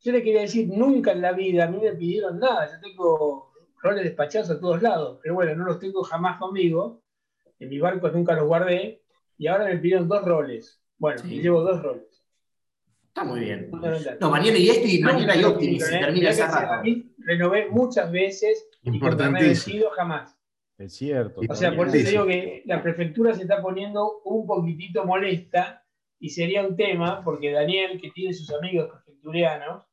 [0.02, 2.70] yo le quería decir, nunca en la vida a mí me pidieron nada.
[2.72, 7.02] Yo tengo roles despachados a todos lados, pero bueno, no los tengo jamás conmigo.
[7.60, 9.02] En mis barcos nunca los guardé
[9.38, 10.79] y ahora me pidieron dos roles.
[11.00, 12.24] Bueno, y llevo dos roles.
[13.08, 13.72] Está muy bien.
[14.20, 15.90] No, mañana y esto y mañana y Optimis.
[15.90, 16.84] termina esa rata.
[17.18, 20.38] Renové muchas veces y cuando me he vencido jamás.
[20.78, 21.42] Es cierto.
[21.48, 25.84] O sea, por eso te digo que la prefectura se está poniendo un poquitito molesta
[26.20, 29.86] y sería un tema, porque Daniel, que tiene sus amigos prefecturianos,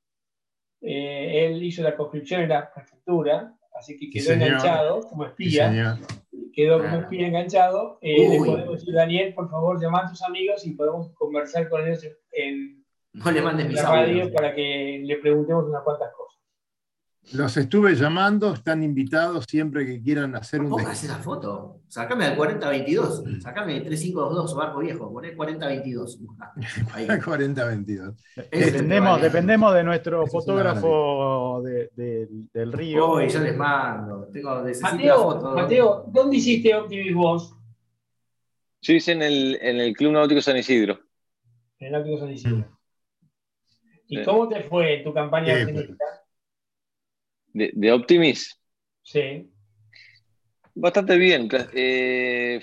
[0.80, 5.98] eh, él hizo la conscripción en la prefectura, así que quedó enganchado como espía.
[6.56, 7.98] Quedó como espía enganchado.
[8.00, 11.86] Eh, le podemos decir, Daniel, por favor, llama a tus amigos y podemos conversar con
[11.86, 12.82] ellos en,
[13.12, 16.25] no le mandes la radio para que le preguntemos unas cuantas cosas.
[17.32, 20.70] Los estuve llamando, están invitados siempre que quieran hacer un.
[20.70, 21.80] Póngase la foto.
[21.88, 23.24] Sácame al 4022.
[23.40, 25.12] Sácame 3522 Barco Viejo.
[25.12, 26.20] Poné 4022.
[27.24, 28.14] 4022.
[28.52, 33.08] Dependemos, dependemos de nuestro fotógrafo del río.
[33.10, 34.28] Hoy yo les mando.
[34.32, 35.50] Tengo Mateo, foto.
[35.52, 37.56] Mateo, ¿dónde hiciste Optimis vos?
[38.82, 41.00] Yo hice en el, en el Club Náutico San Isidro.
[41.78, 42.56] En el Náutico San Isidro.
[42.58, 42.76] Mm.
[44.08, 46.04] ¿Y cómo te fue tu campaña optimista?
[47.56, 48.60] De, de Optimis.
[49.02, 49.48] Sí.
[50.74, 51.48] Bastante bien.
[51.72, 52.60] Eh,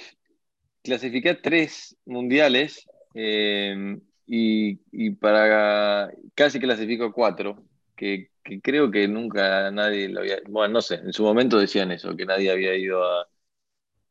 [0.83, 7.63] clasifiqué tres mundiales eh, y, para casi clasifico cuatro,
[7.95, 8.29] que,
[8.61, 10.37] creo que nunca nadie lo había.
[10.47, 13.27] Bueno, no sé, en su momento decían eso, que nadie había ido a,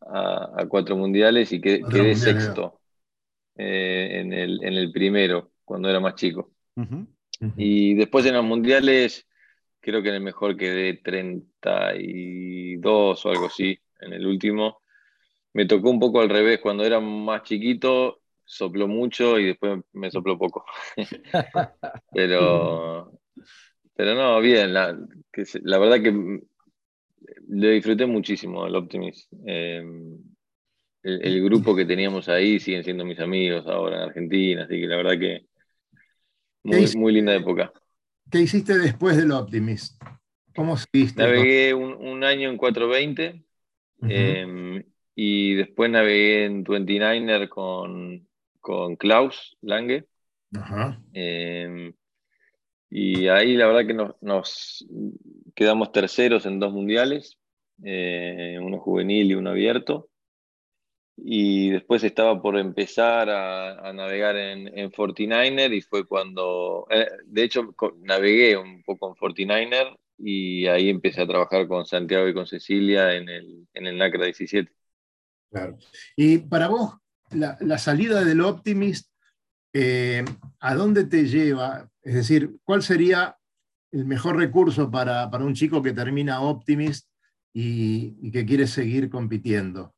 [0.00, 2.80] a, cuatro mundiales y que, quedé sexto
[3.54, 6.50] eh, en, el, en, el, primero, cuando era más chico.
[7.56, 9.28] Y después en los mundiales
[9.82, 14.80] creo que en el mejor quedé 32 o algo así, en el último.
[15.52, 20.10] Me tocó un poco al revés, cuando era más chiquito sopló mucho y después me
[20.10, 20.64] sopló poco.
[22.12, 23.12] pero,
[23.94, 24.96] pero no, bien, la,
[25.78, 26.40] verdad que
[27.48, 29.32] le disfruté muchísimo el Optimist.
[29.44, 30.18] Em,
[31.02, 34.96] el, grupo que teníamos ahí siguen siendo mis amigos ahora en Argentina, así que la
[34.96, 35.46] verdad que
[36.62, 37.72] muy, muy linda época.
[38.32, 40.02] ¿Qué hiciste después del Optimist?
[40.56, 41.22] ¿Cómo seguiste?
[41.22, 43.44] Navegué un, año en 420
[44.08, 44.82] em,
[45.14, 48.26] y después navegué en 29er con,
[48.58, 50.06] con Klaus Lange.
[51.12, 51.92] Em,
[52.88, 54.86] y ahí la verdad que nos,
[55.54, 57.36] quedamos terceros en dos mundiales,
[57.84, 60.08] eh, uno juvenil y uno abierto
[61.16, 67.44] y después estaba por empezar a, navegar en, en 49er y fue cuando, eh, de
[67.44, 72.46] hecho navegué un poco en 49er y ahí empecé a trabajar con Santiago y con
[72.46, 74.72] Cecilia en el, en el NACRA 17.
[75.50, 75.76] Claro.
[76.16, 76.96] Y para vos,
[77.30, 79.10] la, salida del Optimist,
[79.74, 80.24] eh,
[80.60, 81.90] ¿a dónde te lleva?
[82.02, 83.36] Es decir, ¿cuál sería
[83.90, 87.08] el mejor recurso para, un chico que termina Optimist
[87.52, 89.94] y que quiere seguir compitiendo?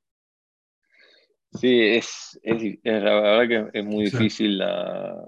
[1.54, 2.38] Sí, es,
[2.82, 5.24] la verdad que es muy difícil la,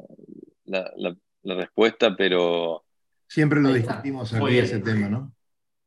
[1.45, 2.85] respuesta, pero...
[3.29, 5.33] Siempre lo discutimos aquí ese tema, ¿no?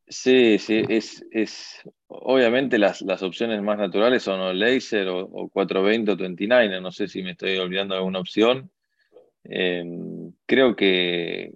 [0.08, 6.18] Sí, sí, es, es obviamente las, opciones más naturales son o Laser o, 420 o
[6.18, 8.72] 29, no sé si me estoy olvidando de alguna opción.
[9.44, 11.54] Em, creo que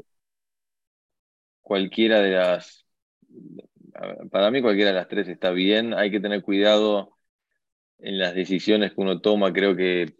[1.62, 2.86] cualquiera de las,
[4.30, 7.12] para mí cualquiera de las tres está bien, hay que tener cuidado
[8.04, 10.16] en las decisiones que uno toma, creo que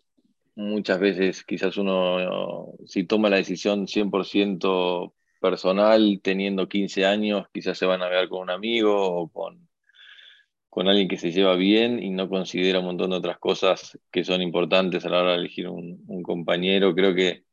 [0.55, 7.86] muchas veces quizás uno, si toma la decisión 100% personal, teniendo 15 años, quizás se
[7.86, 9.67] van a ver con un amigo o con,
[10.69, 14.23] con alguien que se lleva bien y no considera un montón de otras cosas que
[14.23, 16.95] son importantes a la hora de elegir un, compañero.
[16.95, 17.43] Creo que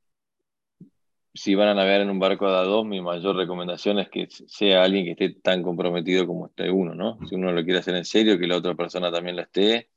[1.34, 4.84] si van a navegar en un barco de A2, mi mayor recomendación es que sea
[4.84, 7.18] alguien que esté tan comprometido como esté uno, ¿no?
[7.28, 9.90] Si uno lo quiere hacer en serio, que la otra persona también lo esté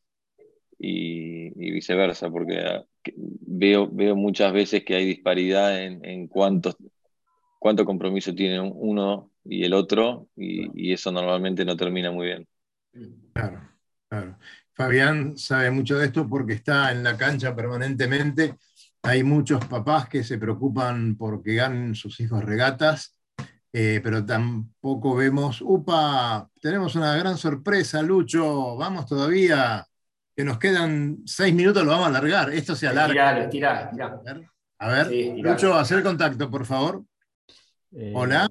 [0.85, 2.83] y, viceversa, porque ah,
[3.15, 6.75] veo, veo muchas veces que hay disparidad en, en cuánto,
[7.57, 12.47] cuánto compromiso tiene uno y el otro, y, eso normalmente no termina muy bien.
[13.33, 13.61] Claro,
[14.09, 14.37] claro.
[14.73, 18.55] Fabián sabe mucho de esto porque está en la cancha permanentemente.
[19.03, 23.19] Hay muchos papás que se preocupan porque ganen sus hijos regatas,
[23.71, 29.85] eh, pero tampoco vemos, upa, tenemos una gran sorpresa, Lucho, vamos todavía
[30.35, 32.51] que nos quedan seis minutos, lo vamos a alargar.
[32.51, 33.39] Esto se alarga.
[33.39, 34.19] Estirá, estirá,
[34.79, 37.03] A ver, Lucho, hacer contacto, por favor.
[37.91, 38.49] Eh, Hola.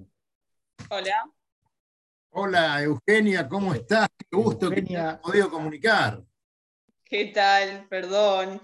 [0.89, 1.31] Hola.
[2.31, 4.09] Hola, Eugenia, ¿cómo estás?
[4.17, 6.23] Qué gusto que te hayas podido comunicar.
[7.05, 7.87] ¿Qué tal?
[7.91, 8.61] Perdón.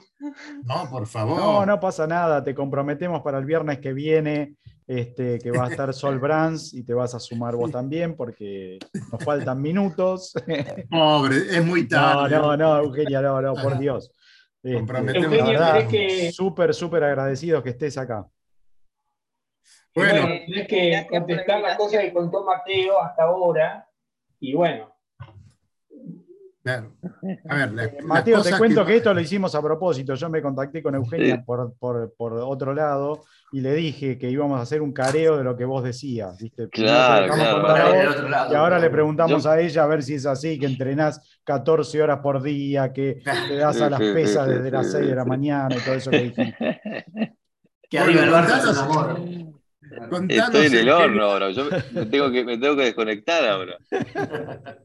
[0.64, 1.38] No, por favor.
[1.38, 2.42] No, no pasa nada.
[2.42, 4.56] Te comprometemos para el viernes que viene
[4.88, 8.78] este, que va a estar Sol Brands y te vas a sumar vos también porque
[9.12, 10.32] nos faltan minutos.
[10.90, 12.34] Pobre, es muy tarde.
[12.34, 14.10] No, no, no, Eugenia, no, no, por Dios.
[14.62, 18.26] Este, Súper, súper agradecidos que estés acá.
[19.94, 23.88] Bueno, tienes que contestar las cosas que contó Mateo hasta ahora.
[24.40, 24.97] Y bueno.
[26.68, 26.92] Claro.
[27.48, 28.96] A ver, eh, Mateo, te cuento que...
[28.96, 30.14] esto lo hicimos a propósito.
[30.14, 34.58] Yo me contacté con Eugenia por, por, por, otro lado y le dije que íbamos
[34.58, 36.36] a hacer un careo de lo que vos decías.
[36.38, 36.68] ¿viste?
[36.68, 38.52] Claro, claro.
[38.52, 42.20] y ahora le preguntamos a ella a ver si es así, que entrenás 14 horas
[42.20, 45.80] por día, que te das a las pesas desde las 6 de la mañana y
[45.80, 46.80] todo eso que dijiste.
[47.90, 49.57] Que arriba el Barça
[50.28, 53.78] Estoy en el horno ahora, yo me tengo, que, me tengo que desconectar ahora.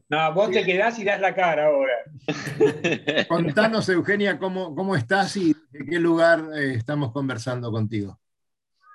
[0.08, 1.94] No, vos te quedás y das la cara ahora.
[3.28, 8.20] Contanos, Eugenia, cómo, cómo estás y en qué lugar eh, estamos conversando contigo.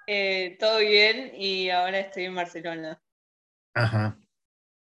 [0.07, 3.01] Eh, todo bien y ahora estoy en Barcelona.
[3.74, 4.17] Ajá.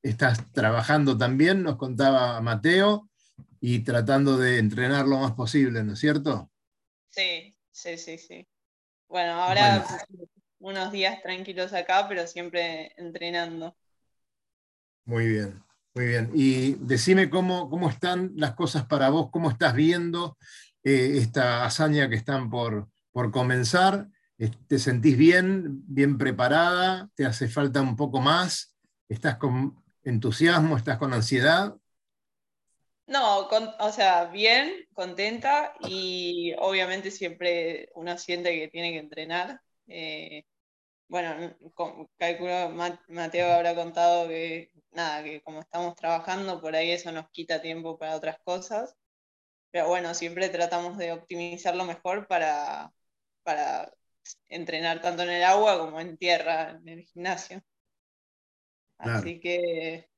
[0.02, 3.10] Estás trabajando también, nos contaba Mateo,
[3.62, 6.50] y tratando de entrenar lo más posible, ¿no es cierto?
[7.10, 8.48] Sí, sí, sí, sí.
[9.08, 9.86] Bueno, ahora
[10.60, 13.76] unos días tranquilos acá, pero siempre entrenando.
[15.05, 15.64] Muy bien,
[15.95, 16.32] muy bien.
[16.34, 20.38] Y decime cómo, cómo están las cosas para vos, cómo estás viendo
[20.84, 24.07] eh, esta hazaña que están por, por comenzar.
[24.68, 27.10] ¿Te sentís bien, bien preparada?
[27.16, 28.78] ¿Te hace falta un poco más?
[29.10, 30.78] ¿Estás con entusiasmo?
[30.78, 31.76] ¿Estás con ansiedad?
[33.07, 33.49] No,
[33.80, 39.62] o sea, bien, contenta y obviamente siempre uno siente que tiene que entrenar.
[39.90, 40.44] Eh,
[41.10, 41.56] bueno,
[42.18, 42.70] calculo,
[43.10, 47.98] Mateo habrá contado que nada, que como estamos trabajando, por ahí eso nos quita tiempo
[47.98, 48.96] para otras cosas.
[49.72, 52.94] Pero bueno, siempre tratamos de optimizarlo mejor para,
[53.44, 53.94] para
[54.50, 57.64] entrenar tanto en el agua como en tierra, en el gimnasio.
[58.98, 60.10] Así que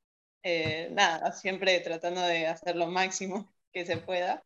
[0.44, 4.44] eh, nada, siempre tratando de hacer lo máximo que se pueda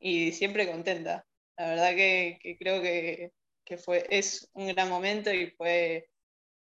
[0.00, 1.26] y siempre contenta.
[1.56, 3.32] La verdad que, creo que,
[3.76, 6.08] fue, es un gran momento y fue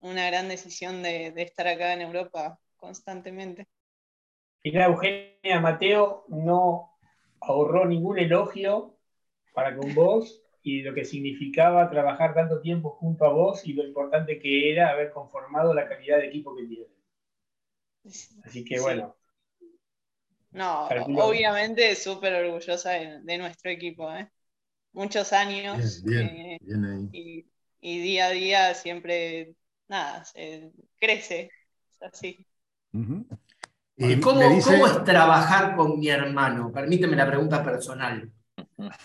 [0.02, 3.68] una gran decisión de, estar acá en Europa constantemente.
[4.62, 6.98] Y Eugenia, Mateo no
[7.42, 8.98] ahorró ningún elogio
[9.54, 13.84] para con vos y lo que significaba trabajar tanto tiempo junto a vos y lo
[13.84, 16.88] importante que era haber conformado la calidad de equipo que tiene.
[18.44, 19.16] Así que bueno.
[20.52, 24.12] No, obviamente súper orgullosa de, nuestro equipo.
[24.14, 24.30] ¿eh?
[24.94, 26.04] Muchos años.
[26.10, 26.58] Eh,
[27.82, 29.56] y, día a día siempre,
[29.88, 30.24] nada,
[31.00, 31.50] crece.
[32.00, 32.46] así.
[34.22, 36.72] ¿Cómo, es trabajar con mi hermano?
[36.72, 38.32] Permíteme la pregunta personal.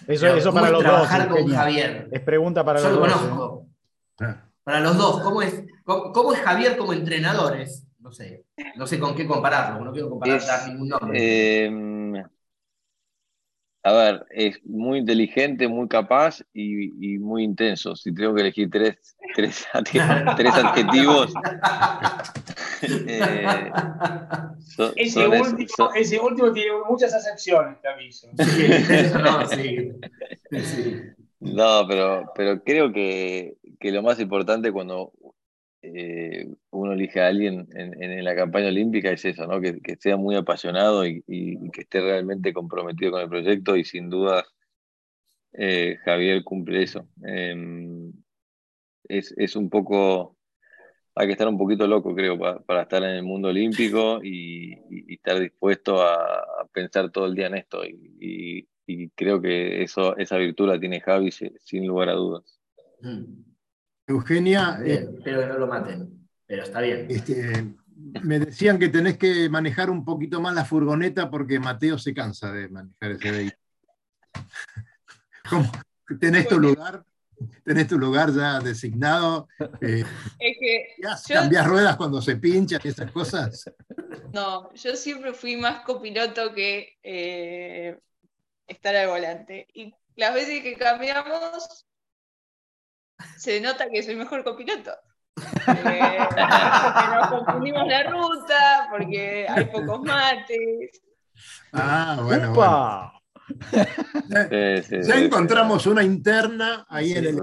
[0.07, 2.09] Eso, eso para los trabajar con Javier?
[2.13, 3.01] Es pregunta para los dos.
[3.01, 3.67] Yo lo conozco.
[4.21, 4.45] Ah.
[4.63, 7.57] Para los dos, ¿cómo es, cómo, es Javier como entrenador?
[8.01, 8.45] no sé,
[8.77, 11.71] no sé con qué compararlo, no quiero comparar ningún nombre.
[13.85, 17.95] A ver, es muy inteligente, muy capaz y, muy intenso.
[17.95, 19.67] Si tengo que elegir tres, tres,
[20.37, 21.33] tres adjetivos.
[22.83, 23.71] eh,
[24.97, 28.29] ese, último, ese, último, tiene muchas acepciones, te aviso.
[31.41, 35.13] no, pero, pero creo que, que, lo más importante cuando
[35.83, 39.61] eh, uno elige a alguien en, la campaña olímpica es eso, ¿no?
[39.61, 41.23] que, sea muy apasionado y,
[41.73, 44.45] que esté realmente comprometido con el proyecto y sin duda
[45.53, 47.09] eh, Javier cumple eso.
[47.23, 48.13] Em,
[49.09, 50.37] es, un poco,
[51.15, 55.39] hay que estar un poquito loco creo para, estar en el mundo olímpico y, estar
[55.39, 58.67] dispuesto a, pensar todo el día en esto y,
[59.15, 62.59] creo que eso, esa virtud la tiene Javi sin lugar a dudas.
[63.03, 63.48] Mm.
[64.09, 64.81] Eugenia.
[64.85, 67.07] Eh, espero que no lo maten, pero está bien.
[67.09, 67.75] Este,
[68.23, 72.51] me decían que tenés que manejar un poquito más la furgoneta porque Mateo se cansa
[72.53, 73.59] de manejar ese vehículo.
[76.21, 77.05] ¿Tenés tu lugar?
[77.65, 79.49] ¿Tenés tu lugar ya designado?
[79.81, 80.05] Eh,
[80.39, 80.89] es que
[81.35, 83.71] ¿Cambiás ruedas cuando se pinchan y esas cosas?
[84.33, 87.99] No, yo siempre fui más copiloto que eh,
[88.67, 89.69] estar al volante.
[89.75, 91.87] Y las veces que cambiamos,
[93.37, 94.93] se nota que soy mejor copiloto.
[95.67, 101.03] Eh, porque nos confundimos la ruta, porque hay pocos mates.
[101.73, 103.13] Ah, bueno.
[104.29, 107.41] Ya, encontramos una interna ahí en el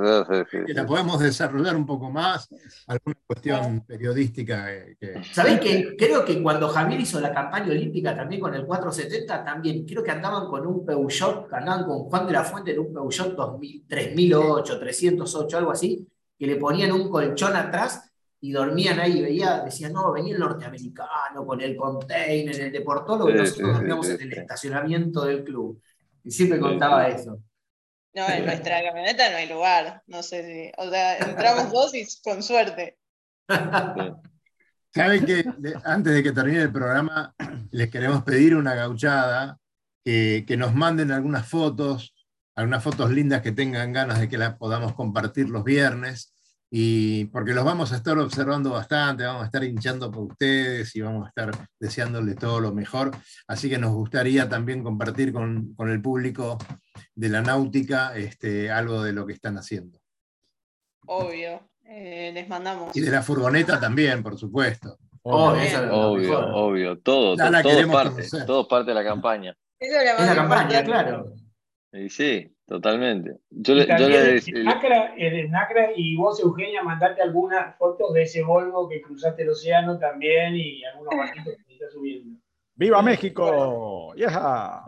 [0.50, 2.48] que la podemos desarrollar un poco más,
[2.88, 4.68] alguna cuestión periodística.
[5.00, 9.44] Que, ¿Sabés que creo que cuando Javier hizo la campaña olímpica también con el 470,
[9.44, 12.94] también creo que andaban con un Peugeot, andaban con Juan de la Fuente en un
[12.94, 18.12] Peugeot 2000, 3008, 308, algo así, que le ponían un colchón atrás
[18.46, 23.34] y dormían ahí, veía, decían, no, venía el norteamericano con el container, el deportólogo, y
[23.34, 25.82] nosotros dormíamos en el estacionamiento del club.
[26.26, 27.40] Y siempre contaba eso.
[28.14, 30.02] No, en nuestra camioneta no hay lugar.
[30.08, 30.72] No sé si.
[30.78, 32.98] O sea, entramos dos y con suerte.
[34.94, 35.44] Saben que
[35.84, 37.36] antes de que termine el programa,
[37.72, 39.60] les queremos pedir una gauchada,
[40.04, 42.16] que nos manden algunas fotos,
[42.56, 46.35] algunas fotos lindas que tengan ganas de que las podamos compartir los viernes
[46.78, 51.00] y porque los vamos a estar observando bastante, vamos a estar hinchando por ustedes y
[51.00, 53.12] vamos a estar deseándoles todo lo mejor.
[53.48, 56.58] Así que nos gustaría también compartir con, el público
[57.14, 59.98] de la náutica este, algo de lo que están haciendo.
[61.06, 62.94] Obvio, eh, les mandamos.
[62.94, 64.98] Y de la furgoneta también, por supuesto.
[65.22, 69.56] obvio, obvio, todo, todo, parte, todo parte de la campaña.
[69.80, 71.32] es la campaña, claro.
[72.10, 73.38] Sí, Totalmente.
[73.52, 78.90] Yo, le, yo le, el, Nacra, y vos, Eugenia, mandarte algunas fotos de ese Volvo
[78.90, 82.40] que cruzaste el océano también y algunos barquitos que está subiendo.
[82.74, 84.16] ¡Viva México!
[84.16, 84.84] ¡Yeah!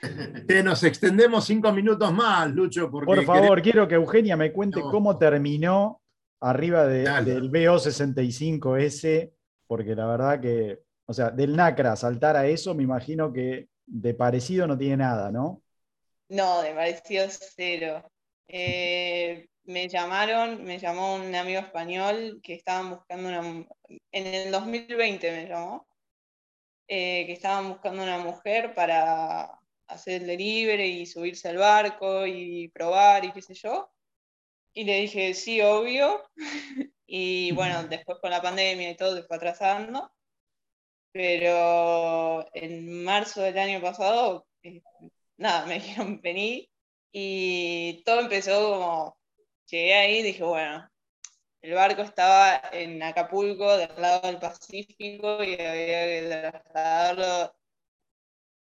[0.64, 2.88] nos extendemos cinco minutos más, Lucho.
[2.90, 6.00] Por favor, quiero que Eugenia me cuente cómo terminó
[6.40, 9.32] arriba del BO65S,
[9.66, 14.14] porque la verdad que, o sea, del NACRA saltar a eso, me imagino que de
[14.14, 15.62] parecido no tiene nada, ¿no?
[16.28, 18.10] No, de parecido cero.
[18.48, 23.66] Eh, me llamaron, me llamó un amigo español que estaban buscando una.
[24.12, 25.86] En el 2020 me llamó,
[26.88, 32.68] eh, que estaban buscando una mujer para hacer el delivery y subirse al barco y
[32.68, 33.90] probar y qué sé yo.
[34.74, 36.22] Y le dije, sí, obvio.
[37.06, 40.12] y bueno, después con la pandemia y todo se fue atrasando.
[41.12, 44.82] Pero en marzo del año pasado eh,
[45.38, 46.70] nada, me dijeron vení
[47.12, 49.18] y todo empezó como,
[49.66, 50.88] llegué ahí y dije, bueno,
[51.62, 57.56] el barco estaba en Acapulco, del lado del Pacífico, y había que trasladarlo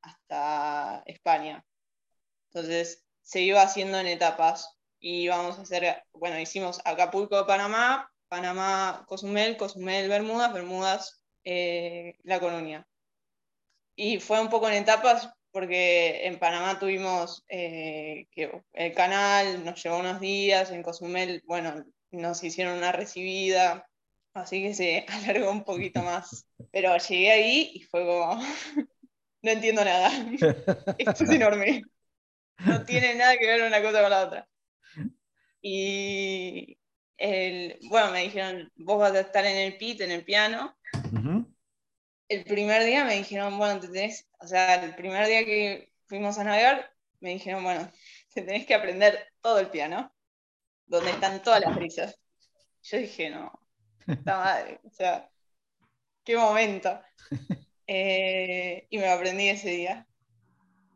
[0.01, 1.65] hasta España.
[2.49, 9.05] Entonces se iba haciendo en etapas y íbamos a hacer, bueno, hicimos Acapulco, Panamá, Panamá,
[9.07, 12.87] Cozumel, Cozumel, Bermudas, Bermudas, eh, La Coruña.
[13.95, 19.81] Y fue un poco en etapas porque en Panamá tuvimos eh, que el canal, nos
[19.81, 23.87] llevó unos días, en Cozumel, bueno, nos hicieron una recibida,
[24.33, 26.47] así que se alargó un poquito más.
[26.71, 28.39] Pero llegué ahí y fue como,
[29.41, 30.11] no entiendo nada,
[30.97, 31.83] esto es enorme,
[32.65, 34.47] no tiene nada que ver una cosa con la otra.
[35.61, 36.77] Y
[37.17, 40.77] el, bueno, me dijeron, vos vas a estar en el pit, en el piano
[42.29, 46.37] el primer día me dijeron, bueno, te tenés, o sea, el primer día que fuimos
[46.37, 47.89] a navegar, me dijeron, bueno,
[48.33, 50.13] te tenés que aprender todo el piano,
[50.85, 52.19] donde están todas las brisas.
[52.83, 53.51] Yo dije, no,
[54.07, 55.29] está madre, o sea,
[56.23, 56.99] qué momento.
[57.89, 60.05] Eh, y me lo aprendí ese día,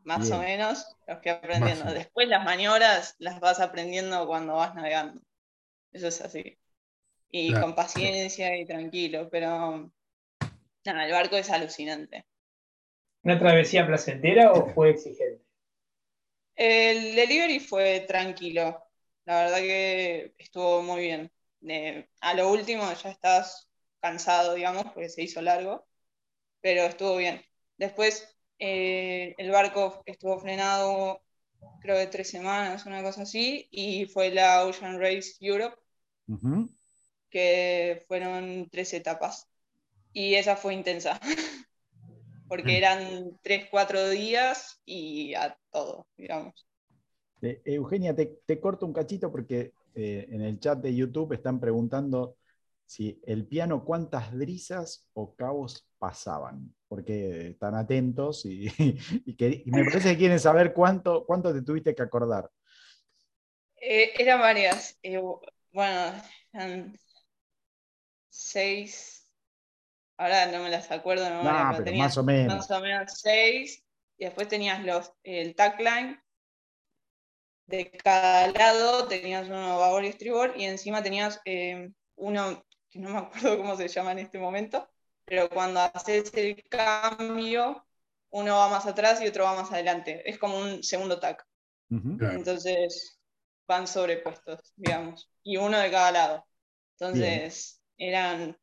[0.04, 1.90] más o menos, los que aprendiendo.
[1.90, 5.22] Después las maniobras las vas aprendiendo cuando vas navegando.
[5.90, 6.58] Eso es así.
[7.30, 9.90] Y con paciencia y tranquilo, pero
[10.84, 12.24] no, el barco es alucinante.
[13.22, 15.44] ¿Una travesía placentera o fue exigente?
[16.56, 18.82] El delivery fue tranquilo.
[19.24, 21.30] La verdad que estuvo muy bien.
[22.20, 23.68] a lo último ya estás
[24.00, 25.86] cansado, digamos, porque se hizo largo,
[26.60, 27.42] pero estuvo bien.
[27.76, 31.22] Después eh, el barco estuvo frenado
[31.80, 35.76] creo que tres semanas, una cosa así, y fue la Ocean Race Europe,
[37.30, 39.48] que fueron tres etapas
[40.12, 41.20] y esa fue intensa,
[42.48, 42.76] porque mm.
[42.76, 46.66] eran tres, cuatro días y a todo, digamos.
[47.42, 52.36] Eh, Eugenia, te, corto un cachito porque eh, en el chat de YouTube están preguntando
[52.86, 58.66] si el piano cuántas brisas o cabos pasaban, porque están atentos y,
[59.66, 62.50] me parece que quieren saber cuánto, cuánto te tuviste que acordar.
[63.80, 64.98] Eh, eran varias.
[65.72, 66.96] bueno, eran
[68.28, 69.21] seis,
[70.22, 72.54] ahora no me las acuerdo de memoria, pero, más o menos.
[72.54, 73.82] Más o menos seis,
[74.16, 76.22] y después tenías los, el tagline,
[77.66, 83.10] de cada lado tenías uno babor y estribor, y encima tenías eh, uno, que no
[83.10, 84.88] me acuerdo cómo se llama en este momento,
[85.24, 87.84] pero cuando haces el cambio,
[88.30, 90.28] uno va más atrás y otro va más adelante.
[90.28, 91.44] Es como un segundo tag.
[91.90, 93.20] Entonces
[93.66, 96.46] van sobrepuestos, digamos, y uno de cada lado.
[96.98, 98.56] Entonces eran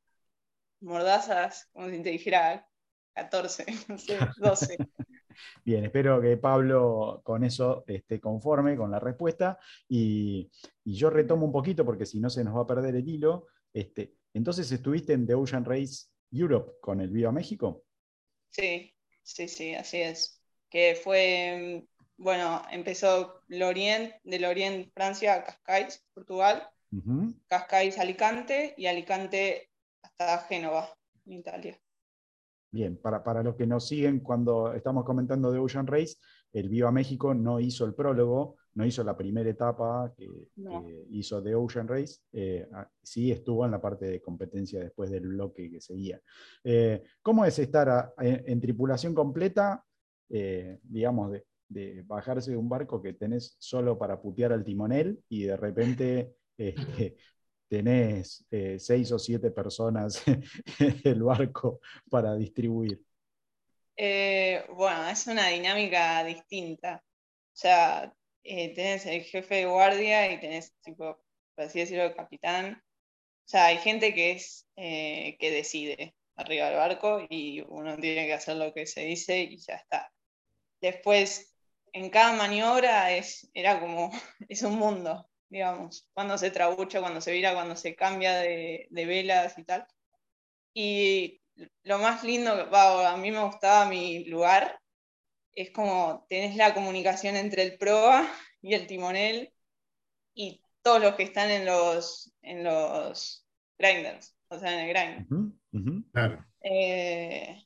[0.81, 2.67] mordazas, como si te dijera
[3.13, 4.77] 14, no sé, 12.
[5.63, 9.57] Bien, espero que Pablo con eso esté conforme con la respuesta
[9.87, 10.49] y,
[10.83, 13.45] yo retomo un poquito porque si no se nos va a perder el hilo.
[13.71, 17.85] Este, entonces, ¿estuviste en The Ocean Race Europe con el Viva México?
[18.49, 20.41] Sí, sí, sí, así es.
[20.67, 21.85] Que fue,
[22.17, 26.67] bueno, empezó Lorient, de Lorient, Francia, a Cascais, Portugal,
[27.47, 29.68] Cascais, Alicante y Alicante
[30.01, 30.89] hasta Génova,
[31.25, 31.79] en Italia.
[32.71, 36.17] Bien, para, para, los que nos siguen cuando estamos comentando de Ocean Race,
[36.53, 40.27] el Viva México no hizo el prólogo, no hizo la primera etapa que,
[41.09, 45.27] hizo de Ocean Race, eh, ah, sí estuvo en la parte de competencia después del
[45.27, 46.21] bloque que seguía.
[46.63, 49.83] Eh, ¿Cómo es estar en, tripulación completa,
[50.29, 55.23] eh, digamos, de, de, bajarse de un barco que tenés solo para putear al timonel
[55.27, 57.17] y de repente este,
[57.69, 58.45] tenés
[58.77, 60.23] seis o siete personas
[60.79, 63.01] en el barco para distribuir?
[64.69, 67.03] bueno, es una dinámica distinta.
[67.53, 68.13] O sea,
[68.43, 71.19] eh, tenés el jefe de guardia y tenés, tipo,
[71.55, 72.81] por así decirlo, el capitán.
[73.45, 78.27] O sea, hay gente que es eh, que decide arriba del barco y uno tiene
[78.27, 80.11] que hacer lo que se dice y ya está.
[80.81, 81.53] Después,
[81.93, 84.11] en cada maniobra es, era como,
[84.49, 89.05] es un mundo, digamos, cuando se trabucha, cuando se vira, cuando se cambia de, de
[89.05, 89.87] velas y tal.
[90.73, 91.41] Y
[91.83, 94.79] lo más lindo, a mí me gustaba mi lugar,
[95.53, 98.29] es como tenés la comunicación entre el proa
[98.61, 99.53] y el timonel
[100.33, 103.45] y todos los que están en los, en los
[103.77, 105.53] grinders, o sea, en el grind.
[106.61, 107.65] Eh,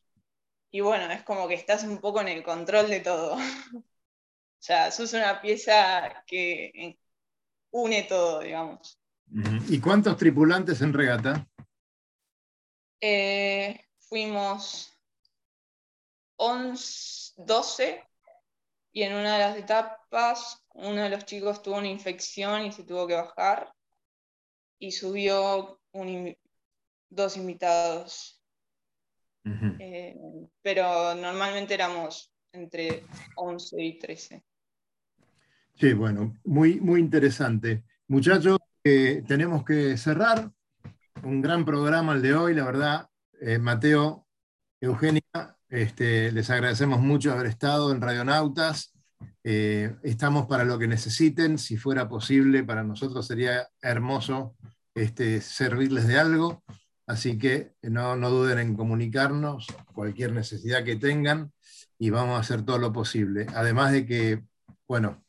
[0.72, 3.36] y bueno, es como que estás un poco en el control de todo.
[3.76, 3.84] o
[4.60, 6.98] sea, sos una pieza que
[7.74, 9.00] une todo, digamos.
[9.68, 11.48] ¿Y cuántos tripulantes en regata?
[13.02, 14.98] Eh, fuimos
[16.38, 18.04] 11, 12
[18.94, 22.84] y en una de las etapas uno de los chicos tuvo una infección y se
[22.84, 23.74] tuvo que bajar
[24.80, 25.80] y subió
[27.10, 28.40] dos invitados.
[29.80, 30.16] Eh,
[30.62, 33.04] pero normalmente éramos entre
[33.36, 34.44] 11 y 13.
[35.76, 37.84] Sí, bueno, muy, muy interesante.
[38.08, 40.52] Muchachos, eh, tenemos que cerrar.
[41.24, 43.10] Un gran programa el de hoy, la verdad.
[43.42, 44.28] Eh, Mateo,
[44.82, 45.24] Eugenia,
[45.70, 48.94] este, les agradecemos mucho haber estado en Radionautas.
[49.44, 51.58] Eh, estamos para lo que necesiten.
[51.58, 54.56] Si fuera posible, para nosotros sería hermoso
[54.94, 56.64] este, servirles de algo.
[57.06, 61.52] Así que no, duden en comunicarnos cualquier necesidad que tengan
[62.00, 63.46] y vamos a hacer todo lo posible.
[63.54, 64.44] Además de que,
[64.94, 65.24] bueno,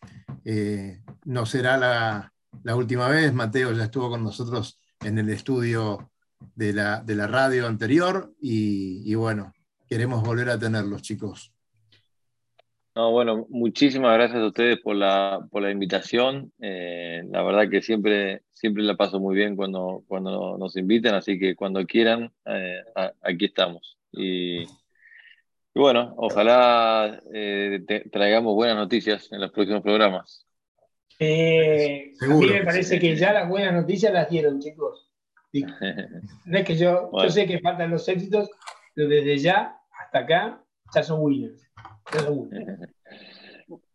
[0.44, 3.32] eh, no será la, última vez.
[3.32, 6.10] Mateo ya estuvo con nosotros en el estudio
[6.54, 9.54] de la, radio anterior y bueno,
[9.88, 11.50] queremos volver a tenerlos, chicos.
[12.94, 16.52] No, bueno, muchísimas gracias a ustedes por la, por la invitación.
[16.60, 21.38] Eh, la verdad que siempre, siempre la paso muy bien cuando, cuando nos invitan, así
[21.38, 22.82] que cuando quieran, eh,
[23.22, 23.96] aquí estamos.
[25.74, 30.46] Bueno, ojalá eh, traigamos buenas noticias en los próximos programas.
[31.20, 35.10] a mí me parece que ya las buenas noticias las dieron, chicos.
[36.46, 38.50] No es que yo, yo sé que faltan los éxitos,
[38.94, 40.64] pero desde ya hasta acá
[40.94, 41.70] ya son winners.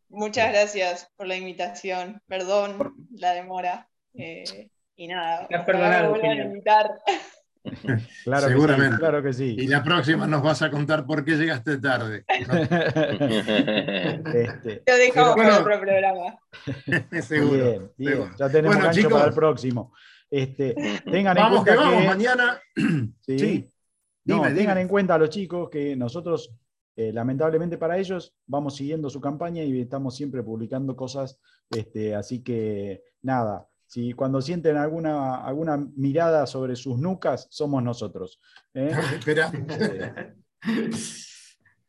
[0.10, 2.22] Muchas gracias por la invitación.
[2.28, 3.88] Perdón la demora.
[4.14, 5.48] Eh, y nada.
[5.66, 7.00] Perdonado, a invitar.
[8.24, 8.98] Claro Seguramente.
[8.98, 9.56] claro que sí.
[9.58, 12.24] Y la próxima nos vas a contar por qué llegaste tarde.
[14.34, 16.38] este, Lo dejamos para otro programa.
[17.22, 19.94] seguro, bien, Ya tenemos bueno, gancho para el próximo.
[20.30, 22.60] Este, tengan vamos en cuenta que vamos mañana.
[23.26, 23.72] sí.
[24.26, 26.54] No, tengan en cuenta a los chicos que nosotros,
[26.96, 31.40] eh, lamentablemente para ellos, vamos siguiendo su campaña y estamos siempre publicando cosas.
[31.70, 38.40] Este, así que nada, si cuando sienten alguna, alguna mirada sobre sus nucas, somos nosotros.
[38.76, 38.92] ¿eh?
[39.18, 39.52] Espera.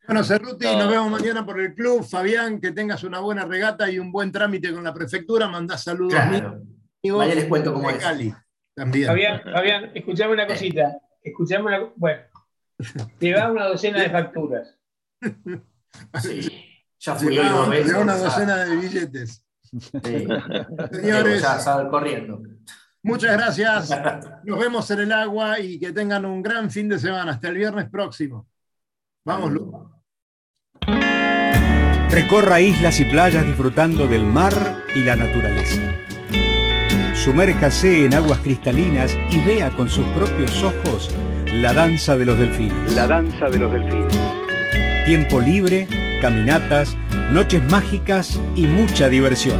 [0.07, 2.03] Bueno, Cerruti, nos vemos mañana por el club.
[2.03, 5.47] Fabián, que tengas una buena regata y un buen trámite con la prefectura.
[5.47, 6.63] Mandás saludos claro.
[7.03, 7.97] Mañana les cuento cómo es.
[7.97, 8.33] Cali,
[8.73, 9.05] también.
[9.05, 10.97] Fabián, Fabián, escuchame una cosita.
[11.21, 11.93] Escuchame una.
[11.95, 12.23] Bueno,
[13.19, 14.75] Lleva una docena de facturas.
[16.19, 16.65] Sí,
[16.99, 17.93] ya fui hoy veces.
[17.93, 19.45] una docena de billetes.
[20.91, 21.45] Señores,
[21.89, 22.41] corriendo.
[23.03, 23.89] Muchas gracias.
[24.43, 27.31] Nos vemos en el agua y que tengan un gran fin de semana.
[27.31, 28.47] Hasta el viernes próximo.
[29.25, 29.91] Vamos, Lu.
[32.09, 34.53] Recorra islas y playas disfrutando del mar
[34.95, 35.81] y la naturaleza.
[37.15, 41.09] Sumérjase en aguas cristalinas y vea con sus propios ojos
[41.53, 42.95] la danza de los delfines.
[42.95, 44.19] La danza de los delfines.
[45.05, 45.87] Tiempo libre,
[46.21, 46.97] caminatas,
[47.31, 49.59] noches mágicas y mucha diversión.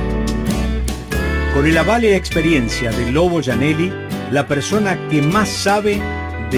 [1.54, 3.92] Con el aval y experiencia de Lobo Janelli,
[4.32, 6.02] la persona que más sabe